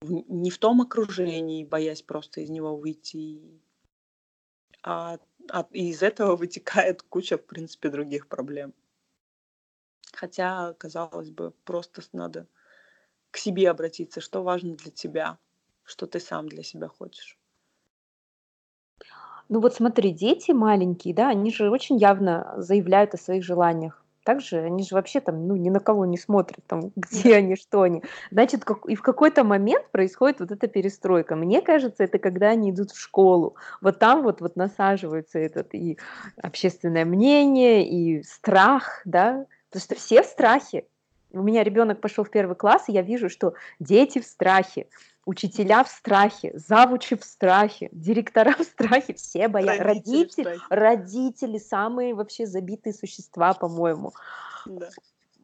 [0.00, 3.40] в, не в том окружении, боясь просто из него выйти.
[4.82, 5.18] А,
[5.48, 8.74] а из этого вытекает куча, в принципе, других проблем.
[10.16, 12.46] Хотя, казалось бы, просто надо
[13.30, 15.36] к себе обратиться, что важно для тебя,
[15.84, 17.38] что ты сам для себя хочешь.
[19.50, 24.02] Ну вот смотри, дети маленькие, да, они же очень явно заявляют о своих желаниях.
[24.24, 27.82] Также они же вообще там, ну, ни на кого не смотрят, там, где они, что
[27.82, 28.02] они.
[28.30, 31.36] Значит, как, и в какой-то момент происходит вот эта перестройка.
[31.36, 33.54] Мне кажется, это когда они идут в школу.
[33.82, 35.98] Вот там вот, вот насаживается этот и
[36.42, 39.46] общественное мнение, и страх, да,
[39.76, 40.86] потому что все в страхе.
[41.32, 44.88] У меня ребенок пошел в первый класс, и я вижу, что дети в страхе
[45.26, 49.82] учителя в страхе, завучи в страхе, директора в страхе, все боятся.
[49.82, 54.12] Родители, родители, родители самые вообще забитые существа, по-моему.
[54.66, 54.88] Да.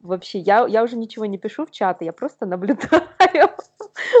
[0.01, 3.49] Вообще, я, я уже ничего не пишу в чаты, я просто наблюдаю.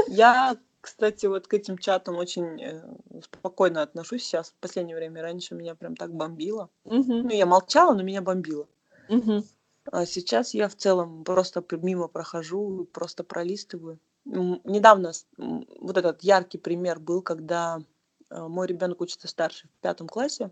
[0.07, 2.81] Я, кстати, вот к этим чатам очень э,
[3.21, 4.49] спокойно отношусь сейчас.
[4.49, 6.69] В последнее время раньше меня прям так бомбило.
[6.83, 7.13] Угу.
[7.13, 8.67] Ну, я молчала, но меня бомбило.
[9.09, 9.43] Угу.
[9.91, 16.99] А сейчас я в целом просто мимо прохожу, просто пролистываю недавно вот этот яркий пример
[16.99, 17.81] был, когда
[18.29, 20.51] э, мой ребенок учится старше в пятом классе,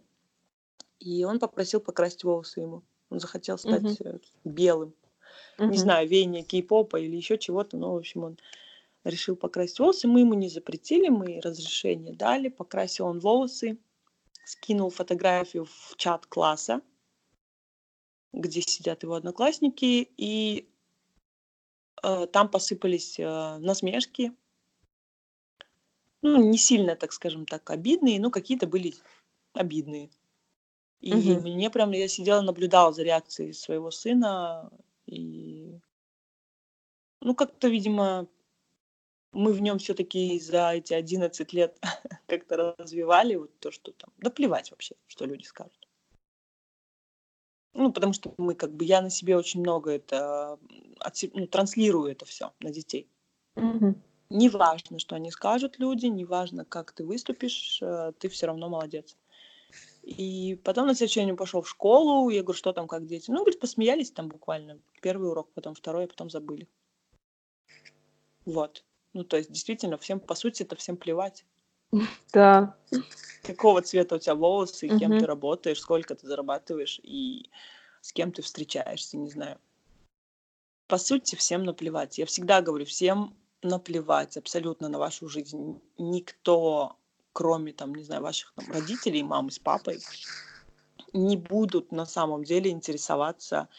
[0.99, 2.83] и он попросил покрасить волосы ему.
[3.09, 4.21] Он захотел стать uh-huh.
[4.45, 4.93] белым.
[5.57, 5.67] Uh-huh.
[5.67, 8.37] Не знаю, веяние кей-попа или еще чего-то, но, в общем, он
[9.03, 10.07] решил покрасить волосы.
[10.07, 12.49] Мы ему не запретили, мы разрешение дали.
[12.49, 13.77] Покрасил он волосы,
[14.45, 16.81] скинул фотографию в чат класса,
[18.33, 20.67] где сидят его одноклассники, и
[22.03, 24.33] Э, там посыпались э, насмешки.
[26.21, 28.93] Ну, не сильно, так скажем так, обидные, но какие-то были
[29.53, 30.09] обидные.
[30.99, 31.41] И угу.
[31.41, 34.71] мне прям, я сидела, наблюдала за реакцией своего сына,
[35.07, 35.79] и,
[37.21, 38.27] ну, как-то, видимо,
[39.31, 41.79] мы в нем все-таки за эти 11 лет
[42.27, 45.87] как-то развивали вот то, что там, да плевать вообще, что люди скажут.
[47.73, 50.59] Ну, потому что мы как бы, я на себе очень много это,
[51.33, 53.07] ну, транслирую это все на детей.
[53.55, 53.95] Угу.
[54.29, 59.17] Неважно, что они скажут люди, неважно, как ты выступишь, э, ты все равно молодец.
[60.03, 63.29] И потом на следующий день пошел в школу, я говорю, что там, как дети?
[63.29, 64.79] Ну, говорит, посмеялись там буквально.
[65.01, 66.67] Первый урок, потом второй, а потом забыли.
[68.45, 68.83] Вот.
[69.13, 71.45] Ну, то есть, действительно, всем, по сути, это всем плевать.
[72.33, 72.75] Да.
[73.43, 74.99] Какого цвета у тебя волосы, угу.
[74.99, 77.49] кем ты работаешь, сколько ты зарабатываешь и
[78.01, 79.57] с кем ты встречаешься, не знаю.
[80.87, 82.17] По сути, всем наплевать.
[82.17, 85.81] Я всегда говорю, всем наплевать абсолютно на вашу жизнь.
[85.97, 86.97] Никто,
[87.33, 89.99] кроме, там, не знаю, ваших там, родителей, мамы с папой,
[91.13, 93.69] не будут на самом деле интересоваться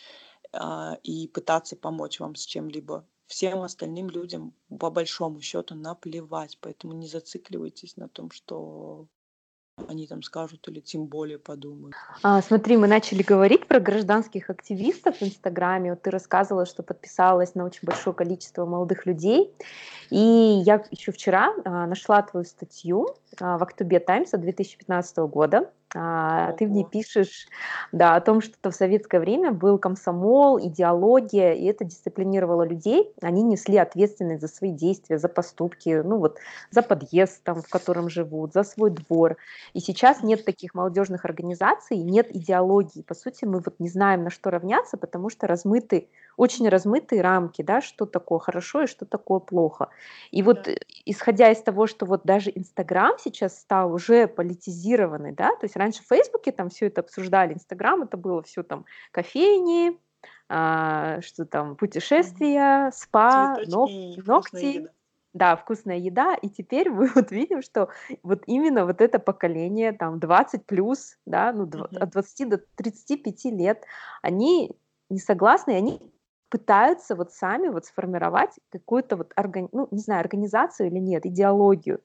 [0.53, 6.93] э, и пытаться помочь вам с чем-либо всем остальным людям по большому счету наплевать, поэтому
[6.93, 9.07] не зацикливайтесь на том, что
[9.89, 11.95] они там скажут или тем более подумают.
[12.23, 15.91] А, смотри, мы начали говорить про гражданских активистов в Инстаграме.
[15.91, 19.51] Вот ты рассказывала, что подписалась на очень большое количество молодых людей.
[20.11, 26.67] И я еще вчера а, нашла твою статью а, в Актубе Таймса 2015 года ты
[26.67, 27.47] в ней пишешь
[27.93, 33.13] да, о том, что в советское время был комсомол, идеология, и это дисциплинировало людей.
[33.21, 36.39] Они несли ответственность за свои действия, за поступки, ну вот
[36.71, 39.37] за подъезд, там, в котором живут, за свой двор.
[39.75, 43.03] И сейчас нет таких молодежных организаций, нет идеологии.
[43.03, 47.61] По сути, мы вот не знаем, на что равняться, потому что размыты, очень размытые рамки,
[47.61, 49.91] да, что такое хорошо и что такое плохо.
[50.31, 50.73] И вот да.
[51.05, 56.03] исходя из того, что вот даже Инстаграм сейчас стал уже политизированный, да, то есть раньше
[56.03, 59.99] в Фейсбуке там все это обсуждали, Инстаграм это было все там кофейни,
[60.49, 64.89] а, что там путешествия, спа, ног, ногти.
[65.35, 66.35] Да, вкусная еда.
[66.35, 67.89] И теперь мы вот видим, что
[68.23, 71.89] вот именно вот это поколение, там 20 плюс, да, ну, Мгм.
[72.01, 73.85] от 20 до 35 лет,
[74.21, 74.77] они
[75.09, 76.01] не согласны, и они
[76.51, 82.03] пытаются вот сами вот сформировать какую-то вот, органи- ну, не знаю, организацию или нет, идеологию.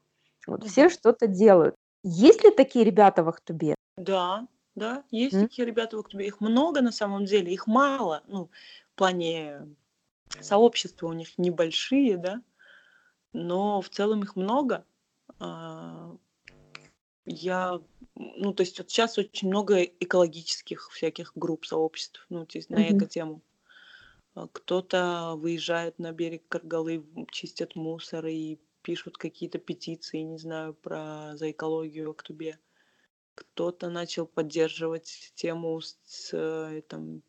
[0.47, 1.75] Вот все что-то делают.
[2.09, 3.75] Есть ли такие ребята в Ахтубе?
[3.97, 5.41] Да, да, есть М?
[5.41, 6.25] такие ребята в Актубе.
[6.25, 8.23] Их много на самом деле, их мало.
[8.27, 8.49] Ну,
[8.93, 9.75] в плане
[10.39, 12.41] сообщества у них небольшие, да,
[13.33, 14.85] но в целом их много.
[15.39, 16.15] А,
[17.25, 17.81] Я,
[18.15, 22.89] ну, то есть вот сейчас очень много экологических всяких групп, сообществ, ну, то есть на
[22.89, 23.41] эко-тему.
[24.33, 31.35] А, Кто-то выезжает на берег Каргалы, чистят мусор и пишут какие-то петиции, не знаю, про
[31.35, 32.57] за экологию в Актубе.
[33.35, 37.21] Кто-то начал поддерживать тему с, э, там,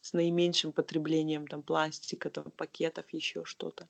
[0.00, 3.86] с наименьшим потреблением там, пластика, там, пакетов, еще что-то.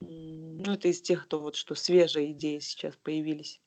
[0.00, 3.60] Ну, это из тех, кто вот что свежие идеи сейчас появились.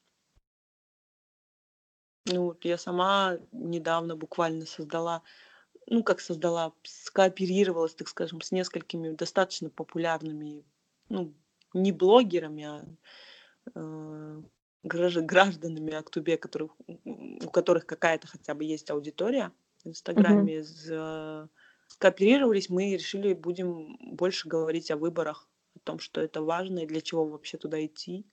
[2.26, 5.22] Ну, вот я сама недавно буквально создала,
[5.86, 10.66] ну, как создала, скооперировалась, так скажем, с несколькими достаточно популярными,
[11.10, 11.36] ну,
[11.74, 12.86] не блогерами, а
[13.76, 14.42] э,
[14.84, 19.52] гражд- гражданами Актубе, которых, у которых какая-то хотя бы есть аудитория
[19.84, 19.90] в.
[19.90, 21.50] Инстаграме, за-
[21.88, 27.02] скооперировались, мы решили, будем больше говорить о выборах, о том, что это важно и для
[27.02, 28.26] чего вообще туда идти.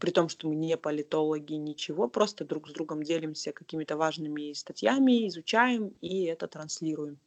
[0.00, 5.28] При том, что мы не политологи, ничего, просто друг с другом делимся какими-то важными статьями,
[5.28, 7.18] изучаем и это транслируем.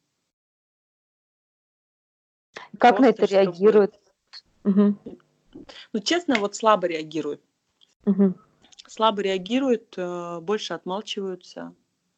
[2.77, 3.91] Как на это Просто чтобы...
[5.93, 7.41] Ну, честно, вот слабо реагируют.
[8.05, 8.35] Мгм.
[8.87, 11.75] слабо реагируют, э, больше отмалчиваются.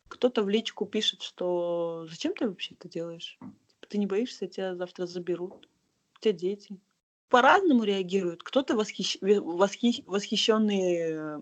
[0.08, 3.38] Кто-то в личку пишет, что зачем ты вообще это делаешь?
[3.40, 5.68] Типа, Ты не боишься, тебя завтра заберут.
[6.16, 6.80] У тебя дети.
[7.30, 8.44] По-разному реагируют.
[8.44, 9.18] Кто-то восхищ...
[9.22, 11.42] восхищ- восхищенные э,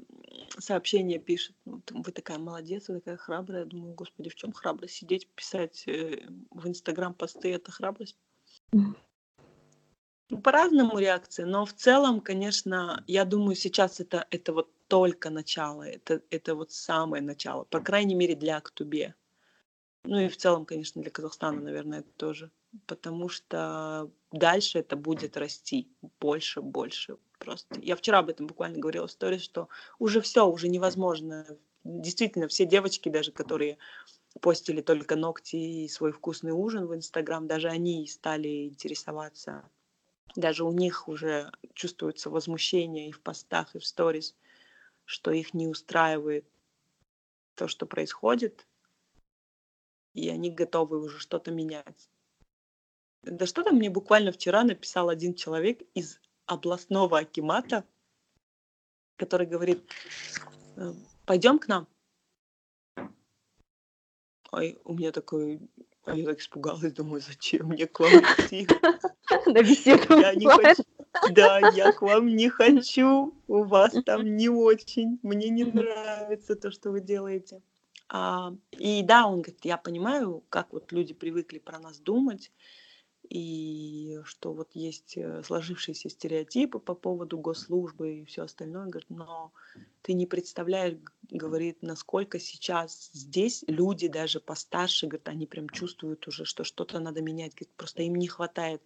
[0.57, 1.55] сообщения пишет.
[1.65, 3.61] Ну, вы такая молодец, вы такая храбрая.
[3.61, 4.95] Я думаю, господи, в чем храбрость?
[4.95, 8.17] Сидеть, писать э, в Инстаграм посты– это храбрость?
[10.31, 15.83] Ну, По-разному реакции, но в целом, конечно, я думаю, сейчас это, это вот только начало,
[15.83, 19.13] это, это вот самое начало, по крайней мере, для Актубе.
[20.05, 22.49] Ну и в целом, конечно, для Казахстана, наверное, тоже.
[22.87, 25.89] Потому что дальше это будет расти
[26.21, 27.17] больше, больше.
[27.37, 27.77] Просто.
[27.81, 29.67] Я вчера об этом буквально говорила в сторис, что
[29.99, 31.45] уже все, уже невозможно.
[31.83, 33.77] Действительно, все девочки даже, которые
[34.39, 39.69] постили только ногти и свой вкусный ужин в Инстаграм, даже они стали интересоваться
[40.35, 44.35] даже у них уже чувствуется возмущение и в постах, и в сторис,
[45.05, 46.45] что их не устраивает
[47.55, 48.67] то, что происходит,
[50.13, 52.09] и они готовы уже что-то менять.
[53.23, 57.85] Да что там мне буквально вчера написал один человек из областного акимата,
[59.15, 59.87] который говорит,
[61.25, 61.87] пойдем к нам.
[64.51, 65.61] Ой, у меня такой,
[66.05, 68.67] а я так испугалась, думаю, зачем мне к вам идти?
[69.45, 70.19] На беседу.
[70.19, 70.83] Я не хочу.
[71.31, 73.33] Да, я к вам не хочу.
[73.47, 75.19] У вас там не очень.
[75.21, 77.61] Мне не нравится то, что вы делаете.
[78.09, 82.51] А, и да, он говорит, я понимаю, как вот люди привыкли про нас думать,
[83.29, 88.87] и что вот есть э, сложившиеся стереотипы по поводу госслужбы и все остальное.
[88.87, 89.51] Говорит, но
[90.01, 90.97] ты не представляешь,
[91.29, 97.21] говорит, насколько сейчас здесь люди даже постарше, говорит, они прям чувствуют уже, что что-то надо
[97.21, 97.53] менять.
[97.53, 98.81] Говорит, просто им не хватает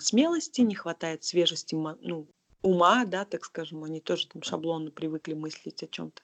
[0.00, 2.26] смелости, не хватает свежести ну,
[2.62, 6.22] ума, да, так скажем, они тоже там шаблонно привыкли мыслить о чем-то.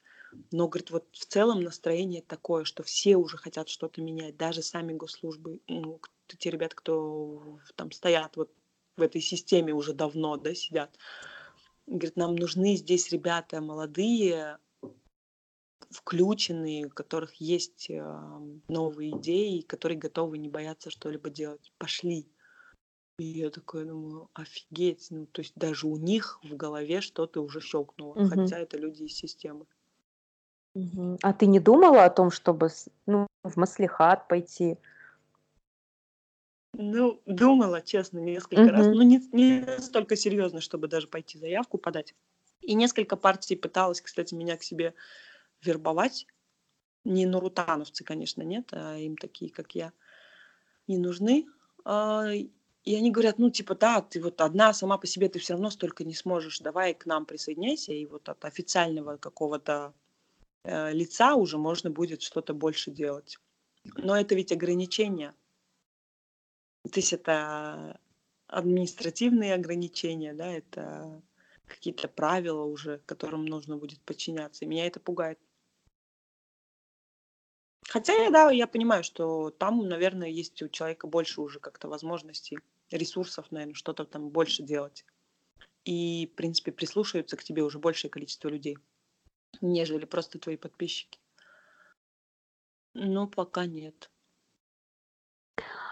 [0.53, 4.93] Но, говорит, вот в целом настроение такое, что все уже хотят что-то менять, даже сами
[4.93, 6.01] госслужбы, ну,
[6.37, 8.51] те ребята, кто там стоят вот
[8.97, 10.99] в этой системе уже давно, да, сидят.
[11.87, 14.59] Говорит, нам нужны здесь ребята молодые,
[15.91, 21.73] включенные, у которых есть э, новые идеи, которые готовы не бояться что-либо делать.
[21.79, 22.27] Пошли.
[23.19, 27.61] И я такая думаю, офигеть, ну, то есть даже у них в голове что-то уже
[27.61, 28.29] щелкнуло, угу.
[28.29, 29.67] хотя это люди из системы.
[30.75, 31.19] Угу.
[31.23, 32.69] А ты не думала о том, чтобы
[33.07, 34.77] ну, в Маслихат пойти?
[36.75, 38.71] Ну, думала, честно, несколько угу.
[38.71, 38.87] раз.
[38.87, 42.15] Ну, не, не настолько серьезно, чтобы даже пойти заявку подать.
[42.61, 44.95] И несколько партий пыталась, кстати, меня к себе
[45.63, 46.27] вербовать.
[47.05, 49.93] Не нурутановцы, конечно, нет, а им такие, как я,
[50.87, 51.47] не нужны.
[52.85, 55.71] И они говорят, ну, типа, да, ты вот одна сама по себе, ты все равно
[55.71, 59.93] столько не сможешь, давай к нам присоединяйся, и вот от официального какого-то
[60.65, 63.39] э, лица уже можно будет что-то больше делать.
[63.97, 65.35] Но это ведь ограничение.
[66.85, 68.01] То есть это
[68.47, 71.23] административные ограничения, да, это
[71.67, 74.65] какие-то правила уже, которым нужно будет подчиняться.
[74.65, 75.39] И меня это пугает.
[77.89, 82.59] Хотя, да, я понимаю, что там, наверное, есть у человека больше уже как-то возможностей,
[82.91, 85.05] ресурсов, наверное, что-то там больше делать.
[85.85, 88.77] И, в принципе, прислушиваются к тебе уже большее количество людей,
[89.61, 91.19] нежели просто твои подписчики.
[92.93, 94.11] Ну, пока нет.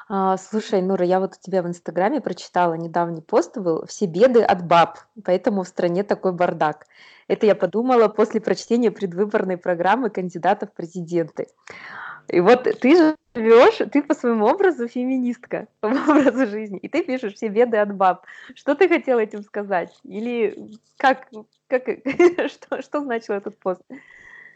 [0.09, 4.43] А, слушай, Нура, я вот у тебя в Инстаграме прочитала недавний пост был «Все беды
[4.43, 6.87] от баб, поэтому в стране такой бардак».
[7.27, 11.49] Это я подумала после прочтения предвыборной программы кандидатов в президенты.
[12.29, 17.35] И вот ты живешь, ты по своему образу феминистка, по образу жизни, и ты пишешь
[17.35, 18.25] «Все беды от баб».
[18.55, 19.93] Что ты хотела этим сказать?
[20.05, 21.27] Или как,
[21.67, 21.83] как
[22.49, 23.83] что, что значил этот пост?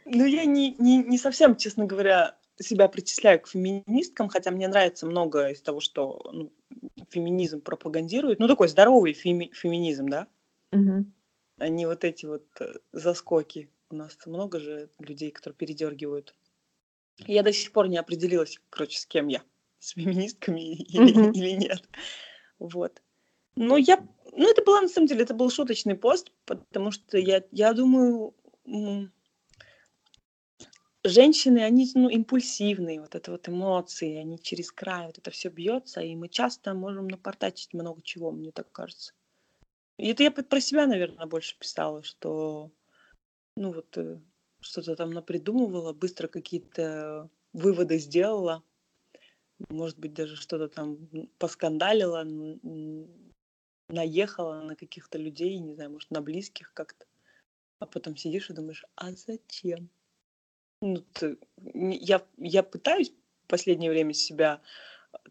[0.04, 5.06] Ну, я не, не, не совсем, честно говоря, себя причисляю к феминисткам, хотя мне нравится
[5.06, 6.52] много из того, что ну,
[7.10, 8.38] феминизм пропагандирует.
[8.38, 10.26] Ну, такой здоровый феми- феминизм, да?
[10.72, 11.06] Угу.
[11.58, 13.70] А не вот эти вот э, заскоки.
[13.90, 16.34] У нас много же людей, которые передергивают.
[17.26, 19.42] Я до сих пор не определилась, короче, с кем я.
[19.78, 21.30] С феминистками или, угу.
[21.30, 21.88] или нет.
[22.58, 23.02] Вот.
[23.56, 24.06] Но я...
[24.32, 28.34] Ну, это было, на самом деле, это был шуточный пост, потому что я, я думаю,
[31.04, 36.00] женщины, они ну, импульсивные, вот это вот эмоции, они через край, вот это все бьется,
[36.00, 39.12] и мы часто можем напортачить много чего, мне так кажется.
[39.96, 42.70] И это я про себя, наверное, больше писала, что
[43.56, 44.20] ну вот э,
[44.60, 48.62] что-то там напридумывала, быстро какие-то выводы сделала,
[49.68, 52.24] может быть, даже что-то там поскандалила,
[53.88, 57.06] наехала на каких-то людей, не знаю, может, на близких как-то.
[57.78, 59.90] А потом сидишь и думаешь, а зачем?
[60.80, 61.36] Ну, ты,
[61.74, 63.12] я, я пытаюсь
[63.44, 64.60] в последнее время себя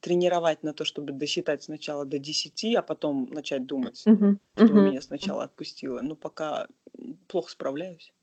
[0.01, 4.37] тренировать на то, чтобы досчитать сначала до 10, а потом начать думать, uh-huh.
[4.55, 4.89] что uh-huh.
[4.89, 6.01] меня сначала отпустило.
[6.01, 6.67] Но пока
[7.27, 8.13] плохо справляюсь.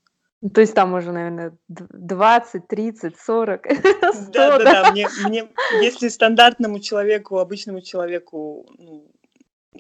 [0.43, 4.59] Ну, то есть там уже, наверное, 20, 30, 40, 100, да?
[4.59, 5.49] Да, да, Мне, мне,
[5.81, 9.11] если стандартному человеку, обычному человеку ну,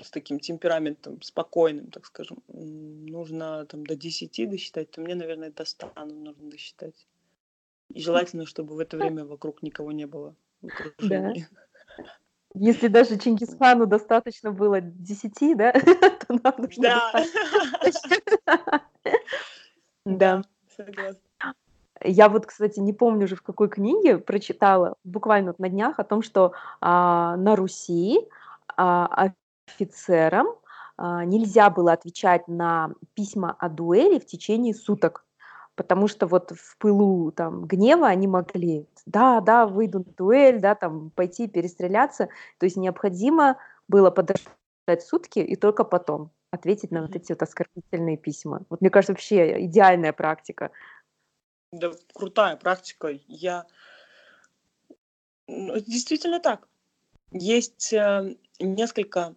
[0.02, 5.64] с таким темпераментом, спокойным, так скажем, нужно там до 10 досчитать, то мне, наверное, до
[5.64, 7.06] 100 нужно досчитать.
[7.92, 10.34] И желательно, чтобы в это время вокруг никого не было.
[10.98, 11.32] Да.
[12.58, 15.72] Если даже Чингисхану достаточно было 10, да,
[16.26, 17.26] то нам нужно Да.
[20.06, 20.42] Да.
[20.74, 21.20] Согласна.
[22.02, 26.22] Я вот, кстати, не помню уже в какой книге прочитала, буквально на днях, о том,
[26.22, 28.20] что а, на Руси
[28.76, 29.32] а,
[29.66, 30.46] офицерам
[30.96, 35.25] а, нельзя было отвечать на письма о дуэли в течение суток
[35.76, 40.74] потому что вот в пылу там гнева они могли, да, да, выйду на дуэль, да,
[40.74, 47.14] там пойти перестреляться, то есть необходимо было подождать сутки и только потом ответить на вот
[47.14, 48.64] эти вот оскорбительные письма.
[48.70, 50.70] Вот мне кажется, вообще идеальная практика.
[51.72, 53.08] Да, крутая практика.
[53.28, 53.66] Я
[55.46, 56.68] ну, действительно так.
[57.32, 59.34] Есть э, несколько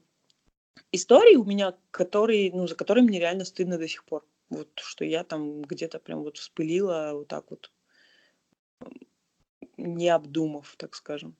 [0.91, 4.23] историй у меня, которые, ну, за которые мне реально стыдно до сих пор.
[4.49, 7.71] Вот что я там где-то прям вот вспылила вот так вот,
[9.77, 11.35] не обдумав, так скажем.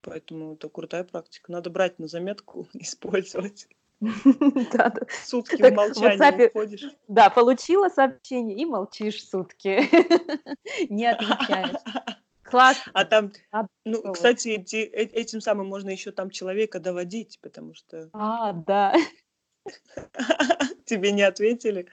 [0.00, 1.50] Поэтому это крутая практика.
[1.50, 3.68] Надо брать на заметку, использовать.
[4.72, 5.00] Да, да.
[5.24, 6.84] Сутки в молчании уходишь.
[7.08, 9.88] Да, получила сообщение и молчишь сутки.
[10.92, 11.76] Не отвечаешь.
[12.42, 12.82] Класс.
[12.92, 13.32] А там,
[13.84, 18.10] ну, кстати, эти, э, этим самым можно еще там человека доводить, потому что...
[18.12, 18.94] А, да.
[20.84, 21.86] тебе не ответили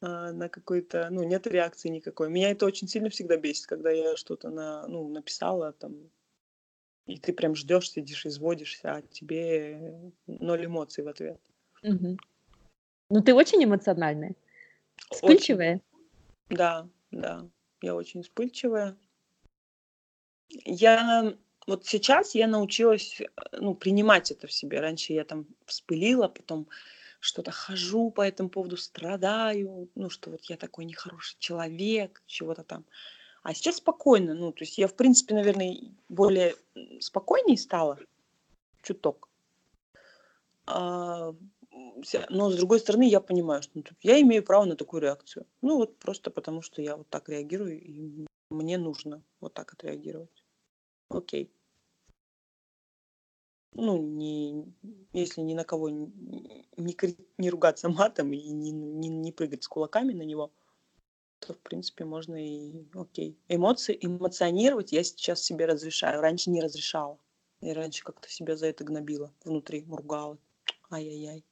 [0.00, 2.28] а, на какой-то, ну, нет реакции никакой.
[2.28, 6.10] Меня это очень сильно всегда бесит, когда я что-то на, ну, написала там,
[7.06, 11.40] и ты прям ждешь, сидишь, изводишься, а тебе ноль эмоций в ответ.
[11.82, 12.16] Угу.
[13.10, 14.34] Ну, ты очень эмоциональная,
[15.10, 15.74] вспыльчивая.
[15.74, 16.56] Очень.
[16.56, 17.48] Да, да,
[17.82, 18.96] я очень вспыльчивая.
[20.48, 21.34] Я
[21.66, 23.20] вот сейчас я научилась
[23.52, 24.80] ну, принимать это в себе.
[24.80, 26.68] Раньше я там вспылила, потом
[27.20, 32.84] что-то хожу по этому поводу, страдаю, ну, что вот я такой нехороший человек, чего-то там.
[33.44, 35.76] А сейчас спокойно, ну, то есть я, в принципе, наверное,
[36.08, 36.56] более
[37.00, 37.98] спокойнее стала,
[38.82, 39.28] чуток.
[40.66, 41.34] А,
[42.28, 45.46] но, с другой стороны, я понимаю, что ну, я имею право на такую реакцию.
[45.60, 50.41] Ну, вот просто потому, что я вот так реагирую, и мне нужно вот так отреагировать.
[51.12, 51.50] Окей
[53.74, 54.64] ну, не,
[55.12, 56.12] если ни на кого не,
[56.76, 56.96] не,
[57.38, 60.52] не ругаться матом и не, не, не прыгать с кулаками на него,
[61.38, 63.36] то, в принципе, можно и окей.
[63.48, 66.20] Эмоции, эмоционировать я сейчас себе разрешаю.
[66.20, 67.18] Раньше не разрешала.
[67.60, 70.38] И раньше как-то себя за это гнобила внутри, ругала.
[70.90, 71.44] Ай-яй-яй.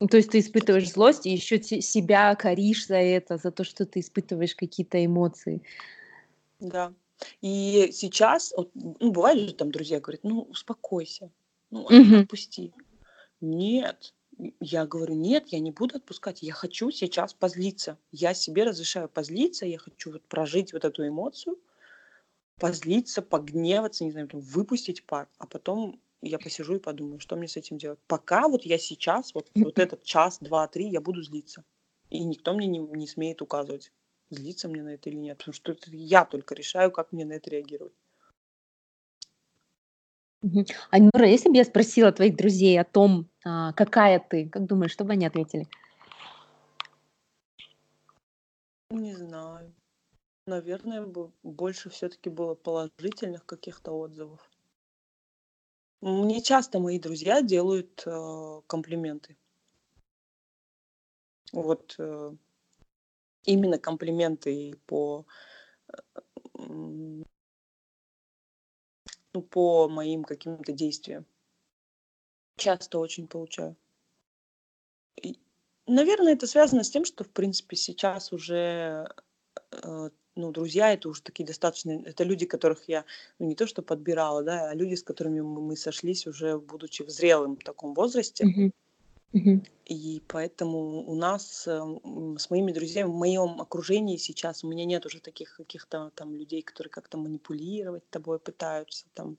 [0.00, 3.86] Ну, то есть ты испытываешь злость и еще себя коришь за это, за то, что
[3.86, 5.62] ты испытываешь какие-то эмоции.
[6.60, 6.92] Да.
[7.40, 11.30] И сейчас, вот, ну, бывает же там друзья говорят, ну, успокойся,
[11.70, 12.26] ну, Мгм.
[12.28, 12.74] отпусти.
[13.40, 14.14] Нет,
[14.60, 17.98] я говорю, нет, я не буду отпускать, я хочу сейчас позлиться.
[18.12, 21.58] Я себе разрешаю позлиться, я хочу вот прожить вот эту эмоцию,
[22.58, 27.48] позлиться, погневаться, не знаю, там, выпустить пар, а потом я посижу и подумаю, что мне
[27.48, 27.98] с этим делать.
[28.06, 31.64] Пока вот я сейчас, вот, вот этот час, два, три, я буду злиться.
[32.10, 33.92] И никто мне не, не смеет указывать,
[34.30, 35.38] злиться мне на это или нет.
[35.38, 37.94] Потому что это я только решаю, как мне на это реагировать.
[40.90, 45.04] Анюра, если бы я спросила твоих друзей о том, а, какая ты, как думаешь, что
[45.04, 45.66] бы они ответили?
[48.90, 49.74] Не знаю.
[50.46, 54.50] Наверное, бы больше все-таки было положительных каких-то отзывов.
[56.02, 59.38] Мне часто мои друзья делают э, комплименты.
[61.50, 62.36] Вот э,
[63.44, 65.26] именно комплименты по
[65.88, 65.96] э,
[69.32, 71.26] ну, по моим каким-то действиям.
[72.56, 73.76] Часто очень получаю.
[75.22, 75.38] И,
[75.86, 79.08] наверное, это связано с тем, что, в принципе, сейчас уже
[79.72, 83.04] э, ну, друзья это уже такие достаточно, это люди, которых я,
[83.38, 87.10] ну, не то что подбирала, да, а люди, с которыми мы сошлись уже будучи в
[87.10, 88.46] зрелом таком возрасте.
[88.46, 88.72] Мгм.
[89.86, 94.86] И поэтому у нас э, м, с моими друзьями, в моем окружении сейчас у меня
[94.86, 99.38] нет уже таких каких-то там людей, которые как-то манипулировать тобой пытаются, там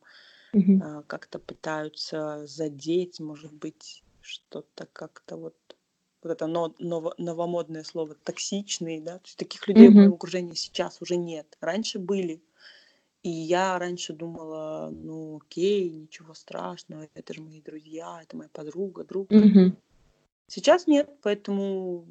[0.80, 5.58] а, как-то пытаются задеть, может быть, что-то как-то вот
[6.24, 9.96] вот это но, ново, новомодное слово токсичный, да, то есть таких людей в Мгм.
[9.96, 11.58] моем окружении сейчас уже нет.
[11.62, 12.45] Раньше были.
[13.26, 19.04] И я раньше думала, ну окей, ничего страшного, это же мои друзья, это моя подруга,
[19.04, 19.32] друг.
[19.32, 19.76] Мгм.
[20.46, 22.06] Сейчас нет, поэтому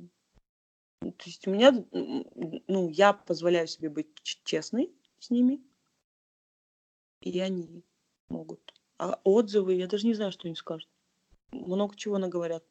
[0.98, 4.08] то есть у меня, ну, я позволяю себе быть
[4.42, 4.90] честной
[5.20, 5.60] с ними,
[7.20, 7.84] и они
[8.28, 8.74] могут.
[8.98, 10.90] А отзывы, я даже не знаю, что они скажут.
[11.52, 12.64] Много чего наговорят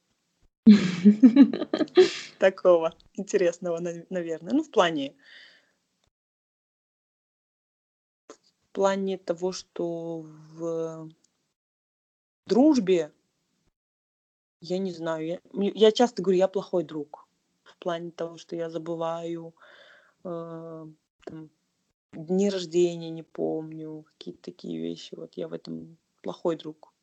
[2.39, 4.51] такого интересного, нав- наверное.
[4.51, 5.15] Ну, в плане,
[8.74, 11.09] плане того, что в
[12.47, 13.13] дружбе,
[14.59, 17.28] я не знаю, я, я часто говорю, я плохой друг.
[17.63, 19.53] В плане того, что я забываю,
[20.24, 20.86] э,
[21.26, 21.49] там,
[22.11, 25.15] дни рождения не помню, какие-то такие вещи.
[25.15, 26.93] Вот я в этом плохой друг.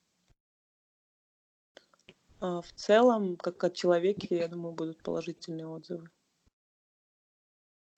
[2.41, 6.11] А в целом, как о человеке, я думаю, будут положительные отзывы.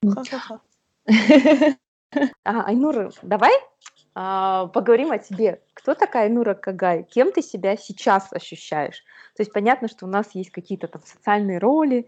[0.05, 0.61] Ха-ха-ха.
[2.45, 3.53] А, Айнура, давай
[4.15, 5.63] а, поговорим о тебе.
[5.75, 7.05] Кто такая Айнура Кагай?
[7.05, 9.03] Кем ты себя сейчас ощущаешь?
[9.37, 12.07] То есть понятно, что у нас есть какие-то там социальные роли,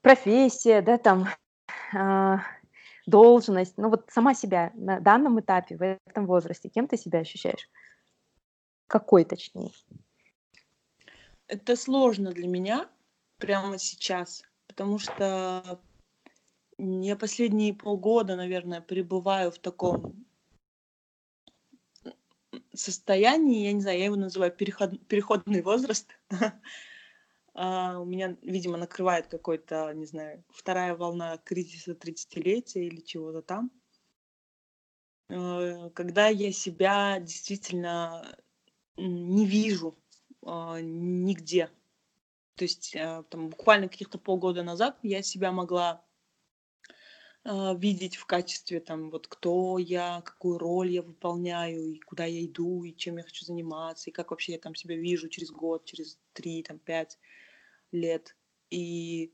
[0.00, 1.28] профессия, да, там
[1.94, 2.40] а,
[3.06, 3.76] должность.
[3.76, 7.68] Ну вот сама себя на данном этапе, в этом возрасте, кем ты себя ощущаешь?
[8.86, 9.72] Какой точнее?
[11.48, 12.88] Это сложно для меня
[13.38, 15.78] прямо сейчас, потому что
[16.78, 20.26] я последние полгода, наверное, пребываю в таком
[22.74, 26.10] состоянии, я не знаю, я его называю переход, переходный возраст.
[27.58, 33.70] А, У меня, видимо, накрывает какой-то, не знаю, вторая волна кризиса 30-летия или чего-то там.
[35.30, 38.36] Э, Когда я себя действительно
[38.98, 39.96] не вижу
[40.42, 41.70] а, нигде.
[42.56, 46.05] То есть э, там буквально каких-то полгода назад я себя могла
[47.46, 52.82] видеть в качестве там вот кто я, какую роль я выполняю, и куда я иду,
[52.82, 56.18] и чем я хочу заниматься, и как вообще я там себя вижу через год, через
[56.32, 57.18] три, там пять
[57.92, 58.36] лет.
[58.70, 59.32] И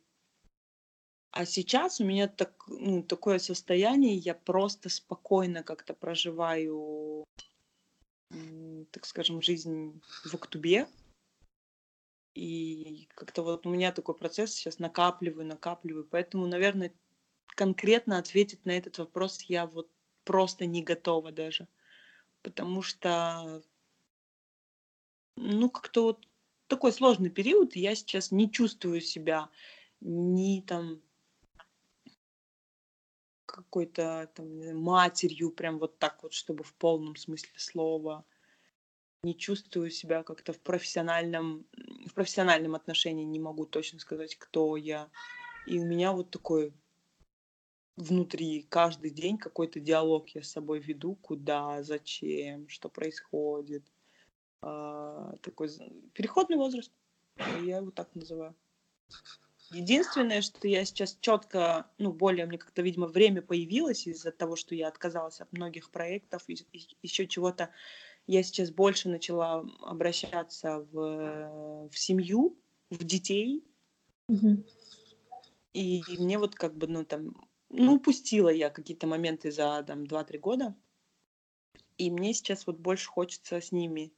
[1.30, 7.24] а сейчас у меня так, ну, такое состояние, я просто спокойно как-то проживаю,
[8.90, 10.86] так скажем, жизнь в Актубе.
[12.34, 16.04] И как-то вот у меня такой процесс сейчас накапливаю, накапливаю.
[16.04, 16.92] Поэтому, наверное,
[17.62, 19.88] конкретно ответить на этот вопрос я вот
[20.24, 21.68] просто не готова даже.
[22.42, 23.62] Потому что,
[25.36, 26.28] ну, как-то вот
[26.66, 29.48] такой сложный период, и я сейчас не чувствую себя
[30.00, 31.00] ни там
[33.46, 38.24] какой-то там матерью, прям вот так вот, чтобы в полном смысле слова.
[39.22, 41.64] Не чувствую себя как-то в профессиональном,
[42.08, 45.08] в профессиональном отношении, не могу точно сказать, кто я.
[45.64, 46.74] И у меня вот такой
[47.96, 53.84] внутри каждый день какой-то диалог я с собой веду, куда, зачем, что происходит.
[54.62, 55.68] А, такой
[56.14, 56.92] переходный возраст,
[57.62, 58.54] я его так называю.
[59.70, 64.74] Единственное, что я сейчас четко, ну, более мне как-то, видимо, время появилось из-за того, что
[64.74, 67.70] я отказалась от многих проектов, и, и еще чего-то.
[68.26, 72.56] Я сейчас больше начала обращаться в, в семью,
[72.90, 73.64] в детей.
[74.30, 74.64] Mm-hmm.
[75.72, 77.34] И мне вот как бы, ну, там,
[77.72, 80.76] ну, упустила я какие-то моменты за, там, 2-3 года.
[81.98, 84.12] И мне сейчас вот больше хочется с ними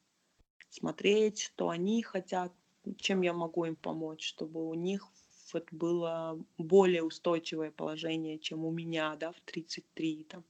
[0.68, 2.52] смотреть, что они хотят,
[2.96, 5.08] чем я могу им помочь, чтобы у них
[5.52, 10.44] вот было более устойчивое положение, чем у меня, да, в 33 там.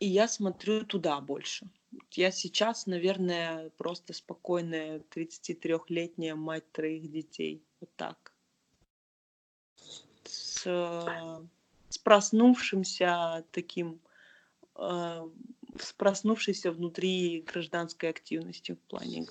[0.00, 1.70] И я смотрю туда больше.
[2.10, 7.62] Я сейчас, наверное, просто спокойная 33-летняя мать троих детей.
[7.80, 8.23] Вот так.
[10.64, 11.42] С,
[11.88, 14.00] с проснувшимся таким
[14.76, 15.28] э,
[15.78, 19.26] с проснувшейся внутри гражданской активности в плане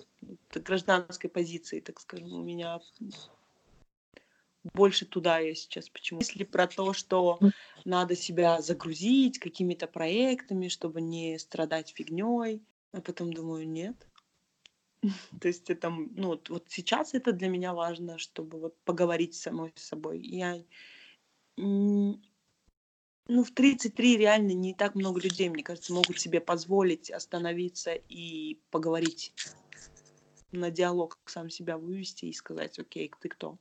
[0.54, 2.80] гражданской позиции, так скажем, у меня
[4.74, 6.22] больше туда я сейчас почему.
[6.22, 7.40] Если про то, что
[7.86, 12.62] надо себя загрузить какими-то проектами, чтобы не страдать фигней,
[12.94, 13.96] а потом думаю, нет.
[15.42, 19.42] То есть это, ну, вот, вот сейчас это для меня важно, чтобы вот поговорить с
[19.42, 20.20] самой с собой.
[20.22, 20.64] Я
[21.58, 28.60] ну, в 33 реально не так много людей, мне кажется, могут себе позволить остановиться и
[28.70, 29.34] поговорить
[30.52, 33.58] на диалог сам себя вывести и сказать, окей, ты кто?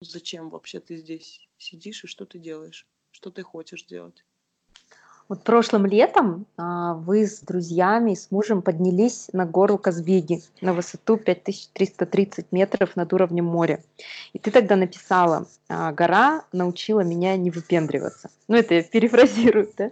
[0.00, 2.86] Зачем вообще ты здесь сидишь и что ты делаешь?
[3.10, 4.24] Что ты хочешь делать?
[5.28, 10.72] Вот прошлым летом а, вы с друзьями и с мужем поднялись на гору Казбеги на
[10.72, 13.82] высоту 5330 метров над уровнем моря.
[14.32, 18.30] И ты тогда написала, а, гора научила меня не выпендриваться.
[18.46, 19.90] Ну, это я перефразирую, да?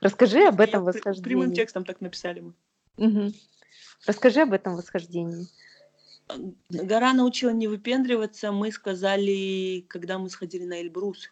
[0.00, 1.24] Расскажи об этом Нет, восхождении.
[1.24, 2.54] Прямым текстом так написали мы.
[2.96, 3.32] Угу.
[4.06, 5.46] Расскажи об этом восхождении.
[6.70, 11.30] Гора научила не выпендриваться, мы сказали, когда мы сходили на Эльбрус.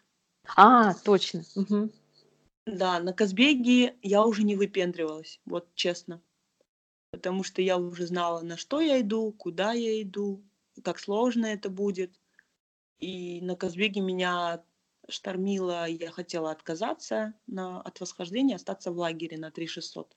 [0.55, 1.43] А, точно.
[1.55, 1.89] Угу.
[2.71, 6.21] Да, на Казбеге я уже не выпендривалась, вот честно.
[7.11, 10.43] Потому что я уже знала, на что я иду, куда я иду,
[10.83, 12.19] как сложно это будет.
[12.99, 14.63] И на Казбеге меня
[15.07, 20.15] штормило, я хотела отказаться на, от восхождения, остаться в лагере на 3600.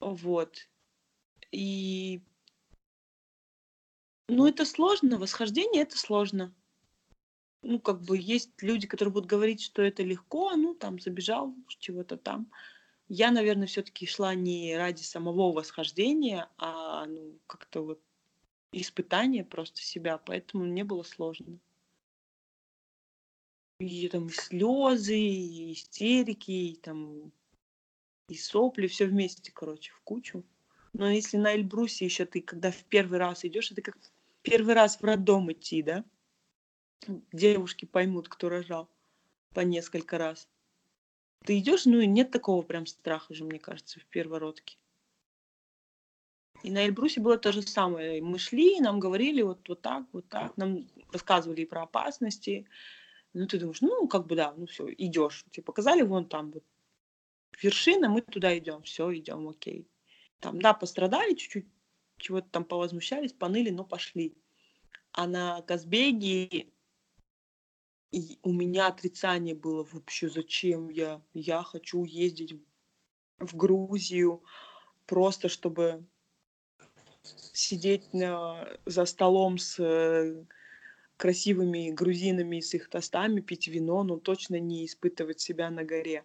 [0.00, 0.70] Вот.
[1.50, 2.22] И...
[4.28, 6.54] Ну, это сложно, восхождение это сложно
[7.62, 12.16] ну, как бы есть люди, которые будут говорить, что это легко, ну, там, забежал чего-то
[12.16, 12.50] там.
[13.08, 18.00] Я, наверное, все-таки шла не ради самого восхождения, а, ну, как-то вот
[18.72, 21.58] испытание просто себя, поэтому мне было сложно.
[23.78, 27.32] И там и слезы, и истерики, и там
[28.28, 30.44] и сопли, все вместе, короче, в кучу.
[30.94, 33.98] Но если на Эльбрусе еще ты, когда в первый раз идешь, это как
[34.42, 36.04] первый раз в роддом идти, да?
[37.32, 38.88] Девушки поймут, кто рожал
[39.54, 40.48] по несколько раз.
[41.44, 44.76] Ты идешь, ну и нет такого прям страха же, мне кажется, в первородке.
[46.62, 48.22] И на Эльбрусе было то же самое.
[48.22, 52.66] Мы шли, нам говорили вот, вот так, вот так, нам рассказывали и про опасности.
[53.32, 55.44] Ну, ты думаешь, ну, как бы да, ну все, идешь.
[55.50, 56.64] Тебе показали вон там вот
[57.60, 59.88] вершина, мы туда идем, все, идем, окей.
[60.38, 61.66] Там, да, пострадали чуть-чуть,
[62.18, 64.36] чего-то там повозмущались, поныли, но пошли.
[65.12, 66.68] А на Казбеге
[68.12, 71.22] и у меня отрицание было вообще, зачем я?
[71.32, 72.54] Я хочу ездить
[73.38, 74.42] в Грузию
[75.06, 76.04] просто, чтобы
[77.52, 80.44] сидеть на, за столом с э,
[81.16, 86.24] красивыми грузинами с их тостами, пить вино, но точно не испытывать себя на горе.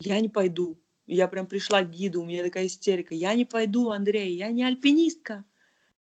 [0.00, 0.80] Я не пойду.
[1.06, 3.14] Я прям пришла к гиду, у меня такая истерика.
[3.14, 5.44] Я не пойду, Андрей, я не альпинистка.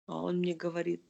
[0.06, 1.02] А он мне говорит,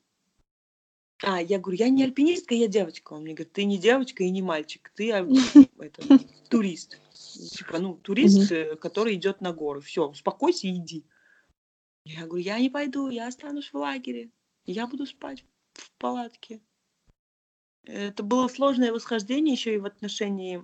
[1.22, 3.14] а, я говорю, я не альпинистка, я девочка.
[3.14, 5.26] Он мне говорит, ты не девочка и не мальчик, ты а,
[5.78, 6.98] это, турист.
[7.12, 9.80] Типа, ну, турист, э, который идет на горы.
[9.80, 11.04] Все, успокойся и иди.
[12.04, 14.30] Я говорю, я не пойду, я останусь в лагере.
[14.64, 16.60] Я буду спать в палатке.
[17.84, 20.62] Это было сложное восхождение еще и в отношении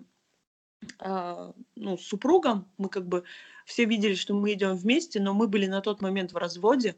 [0.98, 2.70] э, ну, с супругом.
[2.76, 3.24] Мы как бы
[3.64, 6.96] все видели, что мы идем вместе, но мы были на тот момент в разводе.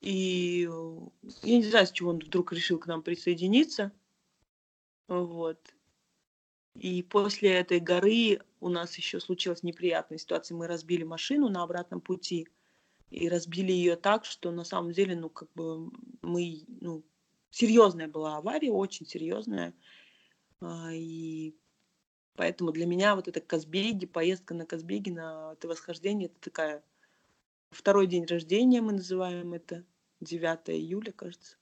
[0.00, 0.98] И э,
[1.42, 3.92] я не знаю, с чего он вдруг решил к нам присоединиться.
[5.08, 5.74] Вот.
[6.74, 10.56] И после этой горы у нас еще случилась неприятная ситуация.
[10.56, 12.48] Мы разбили машину на обратном пути.
[13.10, 15.90] И разбили ее так, что на самом деле, ну, как бы
[16.20, 17.02] мы, ну,
[17.50, 19.74] серьезная была авария, очень серьезная.
[20.60, 21.56] А, и
[22.34, 26.84] поэтому для меня вот это Казбеги, поездка на Казбеги, на это восхождение, это такая
[27.70, 29.84] второй день рождения, мы называем это,
[30.20, 31.56] 9 июля, кажется.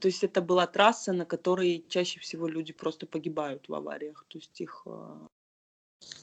[0.00, 4.26] То есть это была трасса, на которой чаще всего люди просто погибают в авариях.
[4.28, 5.28] То есть их а,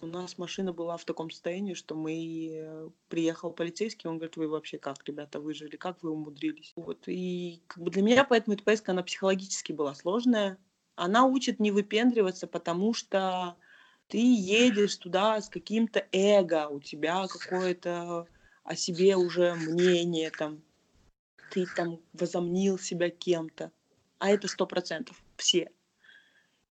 [0.01, 4.47] у нас машина была в таком состоянии, что мы э, приехал полицейский, он говорит, вы
[4.47, 6.73] вообще как, ребята, выжили, как вы умудрились?
[6.75, 10.57] Вот и как бы для меня поэтому эта поездка она психологически была сложная.
[10.95, 13.55] Она учит не выпендриваться, потому что
[14.09, 18.27] ты едешь туда с каким-то эго, у тебя какое-то
[18.63, 20.61] о себе уже мнение, там,
[21.51, 23.71] ты там возомнил себя кем-то,
[24.19, 25.71] а это сто процентов все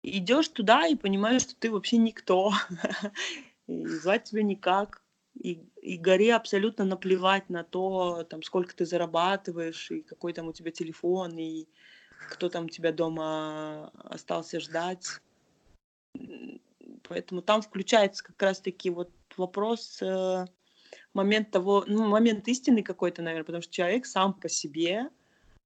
[0.02, 2.52] идешь туда и понимаешь, что ты вообще никто,
[3.66, 5.02] и звать тебя никак,
[5.34, 10.52] и, и горе абсолютно наплевать на то, там, сколько ты зарабатываешь, и какой там у
[10.52, 11.68] тебя телефон, и
[12.30, 15.20] кто там тебя дома остался ждать.
[17.08, 20.46] Поэтому там включается как раз-таки вот вопрос, э,
[21.14, 25.10] момент того, ну, момент истины какой-то, наверное, потому что человек сам по себе,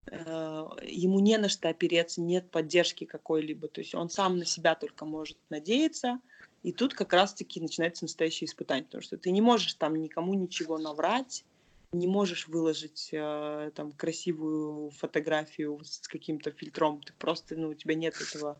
[0.06, 4.74] Э, ему не на что опереться, нет поддержки какой-либо, то есть он сам на себя
[4.74, 6.20] только может надеяться,
[6.62, 10.76] и тут как раз-таки начинается настоящее испытание, потому что ты не можешь там никому ничего
[10.78, 11.44] наврать,
[11.92, 17.94] не можешь выложить э, там красивую фотографию с каким-то фильтром, ты просто, ну, у тебя
[17.94, 18.58] нет этого,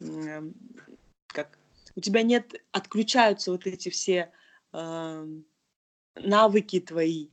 [0.00, 0.42] э,
[1.28, 1.58] как,
[1.96, 4.32] у тебя нет, отключаются вот эти все
[4.72, 5.26] э,
[6.16, 7.28] навыки твои,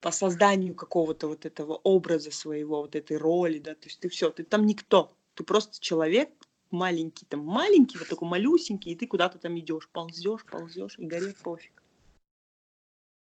[0.00, 4.30] по созданию какого-то вот этого образа своего, вот этой роли, да, то есть ты все,
[4.30, 6.30] ты там никто, ты просто человек
[6.70, 11.34] маленький, там маленький, вот такой малюсенький, и ты куда-то там идешь, ползешь, ползешь, и горе
[11.42, 11.82] пофиг.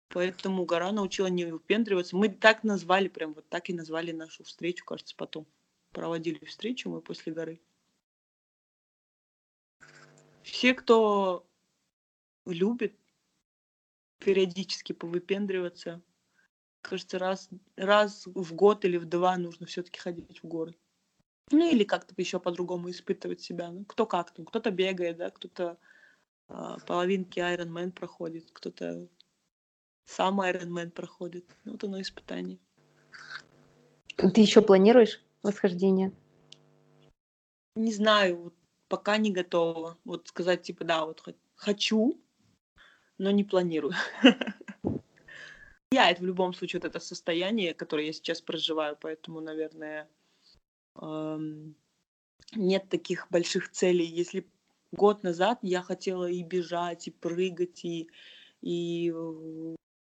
[0.09, 2.17] Поэтому гора научила не выпендриваться.
[2.17, 5.47] Мы так назвали, прям вот так и назвали нашу встречу, кажется, потом.
[5.93, 7.61] Проводили встречу мы после горы.
[10.53, 11.47] Все, кто
[12.45, 12.95] любит
[14.19, 16.03] периодически повыпендриваться,
[16.83, 20.77] кажется, раз, раз в год или в два нужно все-таки ходить в горы.
[21.51, 23.71] Ну или как-то еще по-другому испытывать себя.
[23.71, 24.45] Ну, кто как там.
[24.45, 25.79] Кто-то бегает, да, кто-то
[26.51, 29.09] э, половинки Ironman проходит, кто-то
[30.05, 31.47] сам Ironman проходит.
[31.65, 32.59] Ну, вот оно испытание.
[34.17, 36.13] Ты еще планируешь восхождение?
[37.75, 38.55] Не знаю, вот
[38.93, 39.97] пока не готова.
[40.05, 41.25] Вот сказать, типа, да, вот
[41.55, 42.21] хочу,
[43.17, 43.95] но не планирую.
[45.91, 50.11] влияет в любом случае вот это состояние, которое я сейчас проживаю, поэтому, наверное,
[51.01, 51.75] эм,
[52.55, 54.05] нет таких больших целей.
[54.05, 54.47] Если
[54.93, 58.11] год назад я хотела и бежать, и прыгать, и,
[58.61, 59.11] и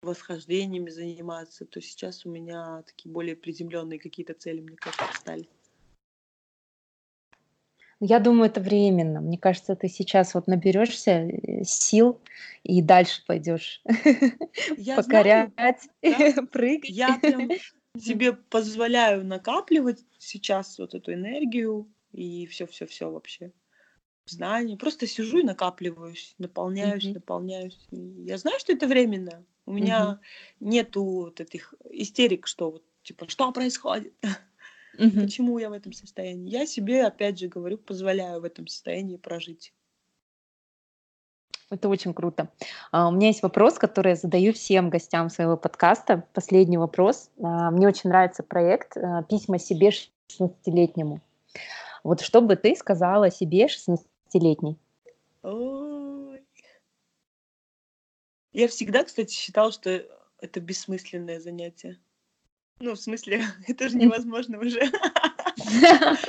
[0.02, 5.48] восхождениями заниматься, то сейчас у меня такие более приземленные какие-то цели, мне кажется, стали.
[8.00, 9.20] Я думаю, это временно.
[9.20, 12.20] Мне кажется, ты сейчас вот наберешься э, сил
[12.62, 13.82] и дальше пойдешь
[14.96, 15.88] покорять,
[16.52, 16.90] прыгать.
[16.90, 17.48] Я прям
[17.98, 23.52] себе позволяю накапливать сейчас вот эту энергию и все-все-все вообще.
[24.26, 24.76] Знания.
[24.76, 27.14] Просто сижу и накапливаюсь, наполняюсь, mm-hmm.
[27.14, 27.78] наполняюсь.
[27.92, 29.44] И я знаю, что это временно.
[29.64, 30.66] У меня mm-hmm.
[30.68, 34.12] нету вот этих истерик, что вот типа что происходит.
[34.98, 35.20] Угу.
[35.22, 36.50] Почему я в этом состоянии?
[36.50, 39.72] Я себе, опять же говорю, позволяю в этом состоянии прожить.
[41.68, 42.48] Это очень круто.
[42.92, 46.24] А, у меня есть вопрос, который я задаю всем гостям своего подкаста.
[46.32, 47.30] Последний вопрос.
[47.42, 51.20] А, мне очень нравится проект а, «Письма себе 16-летнему».
[52.04, 54.76] Вот что бы ты сказала себе 16-летней?
[55.42, 56.44] Ой.
[58.52, 60.04] Я всегда, кстати, считала, что
[60.38, 61.98] это бессмысленное занятие.
[62.78, 64.80] Ну, в смысле, это же невозможно уже.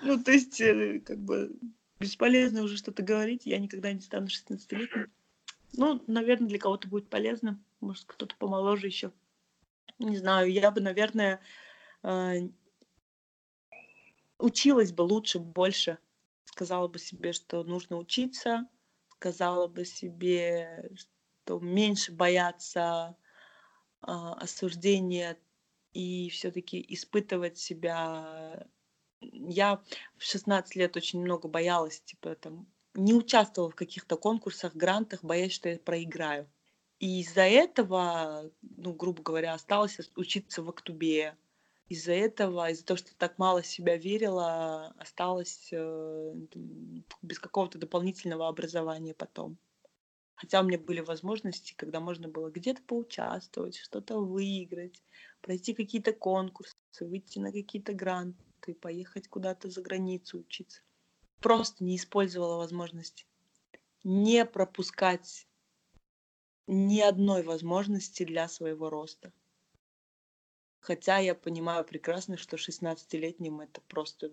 [0.00, 1.58] Ну, то есть, э, как бы,
[1.98, 3.46] бесполезно уже что-то говорить.
[3.46, 5.10] Я никогда не стану 16-летним.
[5.72, 7.60] Ну, наверное, для кого-то будет полезно.
[7.80, 9.12] Может, кто-то помоложе еще.
[9.98, 11.40] Не знаю, я бы, наверное,
[12.04, 12.48] э,
[14.38, 15.98] училась бы лучше, больше.
[16.44, 18.68] Сказала бы себе, что нужно учиться.
[19.16, 23.16] Сказала бы себе, что меньше бояться
[24.00, 25.36] а, осуждения
[25.98, 28.68] и все-таки испытывать себя.
[29.20, 29.82] Я
[30.16, 35.52] в 16 лет очень много боялась, типа там не участвовала в каких-то конкурсах, грантах, боясь,
[35.52, 36.48] что я проиграю.
[37.00, 41.36] И из-за этого, ну, грубо говоря, осталось учиться в Актубе.
[41.88, 46.34] Из-за этого, из-за того, что так мало себя верила, осталась э,
[47.22, 49.58] без какого-то дополнительного образования потом.
[50.34, 55.02] Хотя у меня были возможности, когда можно было где-то поучаствовать, что-то выиграть,
[55.40, 60.82] пройти какие-то конкурсы, выйти на какие-то гранты, поехать куда-то за границу учиться.
[61.40, 63.26] Просто не использовала возможности.
[64.04, 65.46] Не пропускать
[66.66, 69.32] ни одной возможности для своего роста.
[70.80, 74.30] Хотя я понимаю прекрасно, что 16-летним это просто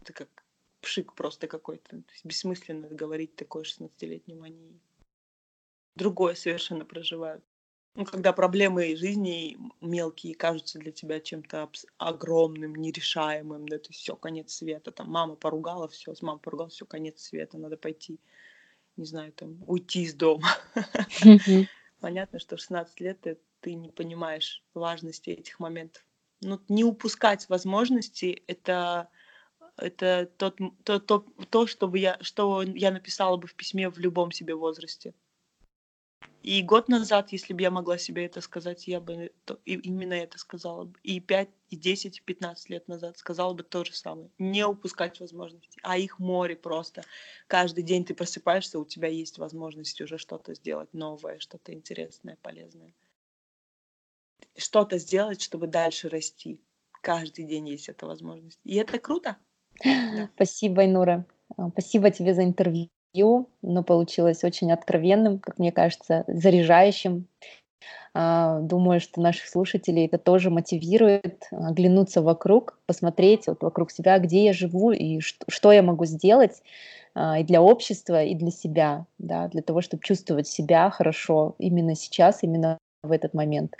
[0.00, 0.44] это как
[0.80, 2.02] пшик просто какой-то.
[2.24, 4.42] Бессмысленно говорить такое 16-летним.
[4.42, 4.80] Они
[5.94, 7.44] другое совершенно проживают.
[7.94, 11.68] Ну, когда проблемы жизни мелкие кажутся для тебя чем-то
[11.98, 16.70] огромным, нерешаемым, да, то есть все, конец света, там мама поругала, все, с мамой поругала,
[16.70, 18.18] все, конец света, надо пойти,
[18.96, 20.48] не знаю, там, уйти из дома.
[22.00, 26.02] Понятно, что в 16 лет ты, ты не понимаешь важности этих моментов.
[26.40, 29.08] Но не упускать возможности— это
[29.76, 34.32] это тот, то, то, то, чтобы я, что я написала бы в письме в любом
[34.32, 35.14] себе возрасте.
[36.42, 40.14] И год назад, если бы я могла себе это сказать, я бы то, и, именно
[40.14, 40.98] это сказала бы.
[41.04, 44.28] И 5, и 10, и 15 лет назад сказала бы то же самое.
[44.38, 45.78] Не упускать возможности.
[45.84, 47.04] А их море просто.
[47.46, 52.92] Каждый день ты просыпаешься, у тебя есть возможность уже что-то сделать новое, что-то интересное, полезное.
[54.56, 56.60] Что-то сделать, чтобы дальше расти.
[57.02, 58.58] Каждый день есть эта возможность.
[58.64, 59.36] И это круто.
[60.34, 61.24] Спасибо, Айнура.
[61.56, 62.88] А, спасибо тебе за интервью.
[63.14, 67.26] Оно получилось очень откровенным, как мне кажется, заряжающим.
[68.14, 74.44] А, думаю, что наших слушателей это тоже мотивирует оглянуться вокруг, посмотреть вот вокруг себя, где
[74.44, 76.62] я живу и что, что я могу сделать
[77.14, 81.94] а, и для общества, и для себя, да, для того, чтобы чувствовать себя хорошо именно
[81.94, 83.76] сейчас, именно в этот момент.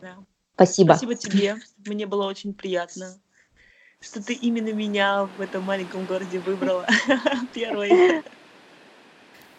[0.00, 0.16] Да.
[0.54, 0.92] Спасибо.
[0.92, 1.56] Спасибо тебе.
[1.84, 3.18] Мне было очень приятно
[4.00, 6.86] что ты именно меня в этом маленьком городе выбрала
[7.52, 8.22] первой.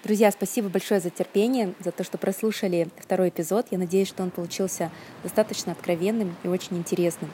[0.01, 3.67] Друзья, спасибо большое за терпение, за то, что прослушали второй эпизод.
[3.71, 4.91] Я надеюсь, что он получился
[5.23, 7.29] достаточно откровенным и очень интересным.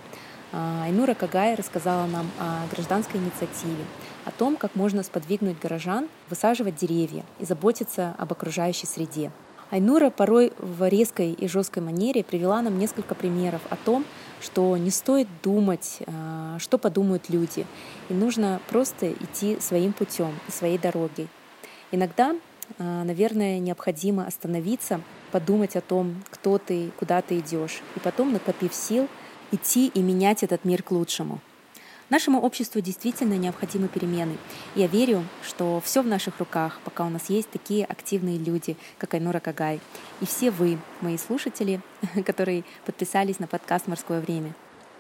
[0.52, 3.86] А, Айнура Кагай рассказала нам о гражданской инициативе,
[4.26, 9.32] о том, как можно сподвигнуть горожан высаживать деревья и заботиться об окружающей среде.
[9.70, 14.06] Айнура порой в резкой и жесткой манере привела нам несколько примеров о том,
[14.46, 17.66] что не стоит думать, а, что подумают люди,
[18.10, 21.28] и нужно просто идти своим путем своей дорогой.
[21.92, 22.36] Иногда,
[22.78, 28.74] а, наверное, необходимо остановиться, подумать о том, кто ты, куда ты идешь, и потом, накопив
[28.74, 29.08] сил,
[29.52, 31.42] идти и менять этот мир к лучшему.
[32.12, 34.38] Нашему обществу действительно необходимы перемены.
[34.76, 39.16] Я верю, что все в наших руках, пока у нас есть такие активные люди, как
[39.16, 39.80] Айнура Кагай.
[40.22, 41.82] И все вы, мои слушатели,
[42.26, 44.54] которые подписались на подкаст «Морское время».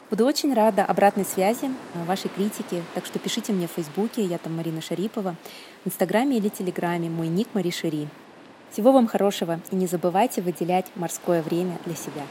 [0.09, 4.39] Буду очень рада обратной связи, э, вашей критике, так что пишите мне в Фейсбуке, я
[4.39, 5.35] там Марина Шарипова,
[5.83, 8.07] в Инстаграме или Телеграме, мой ник Мари Шари.
[8.71, 12.23] Всего вам хорошего и не забывайте выделять морское время для себя.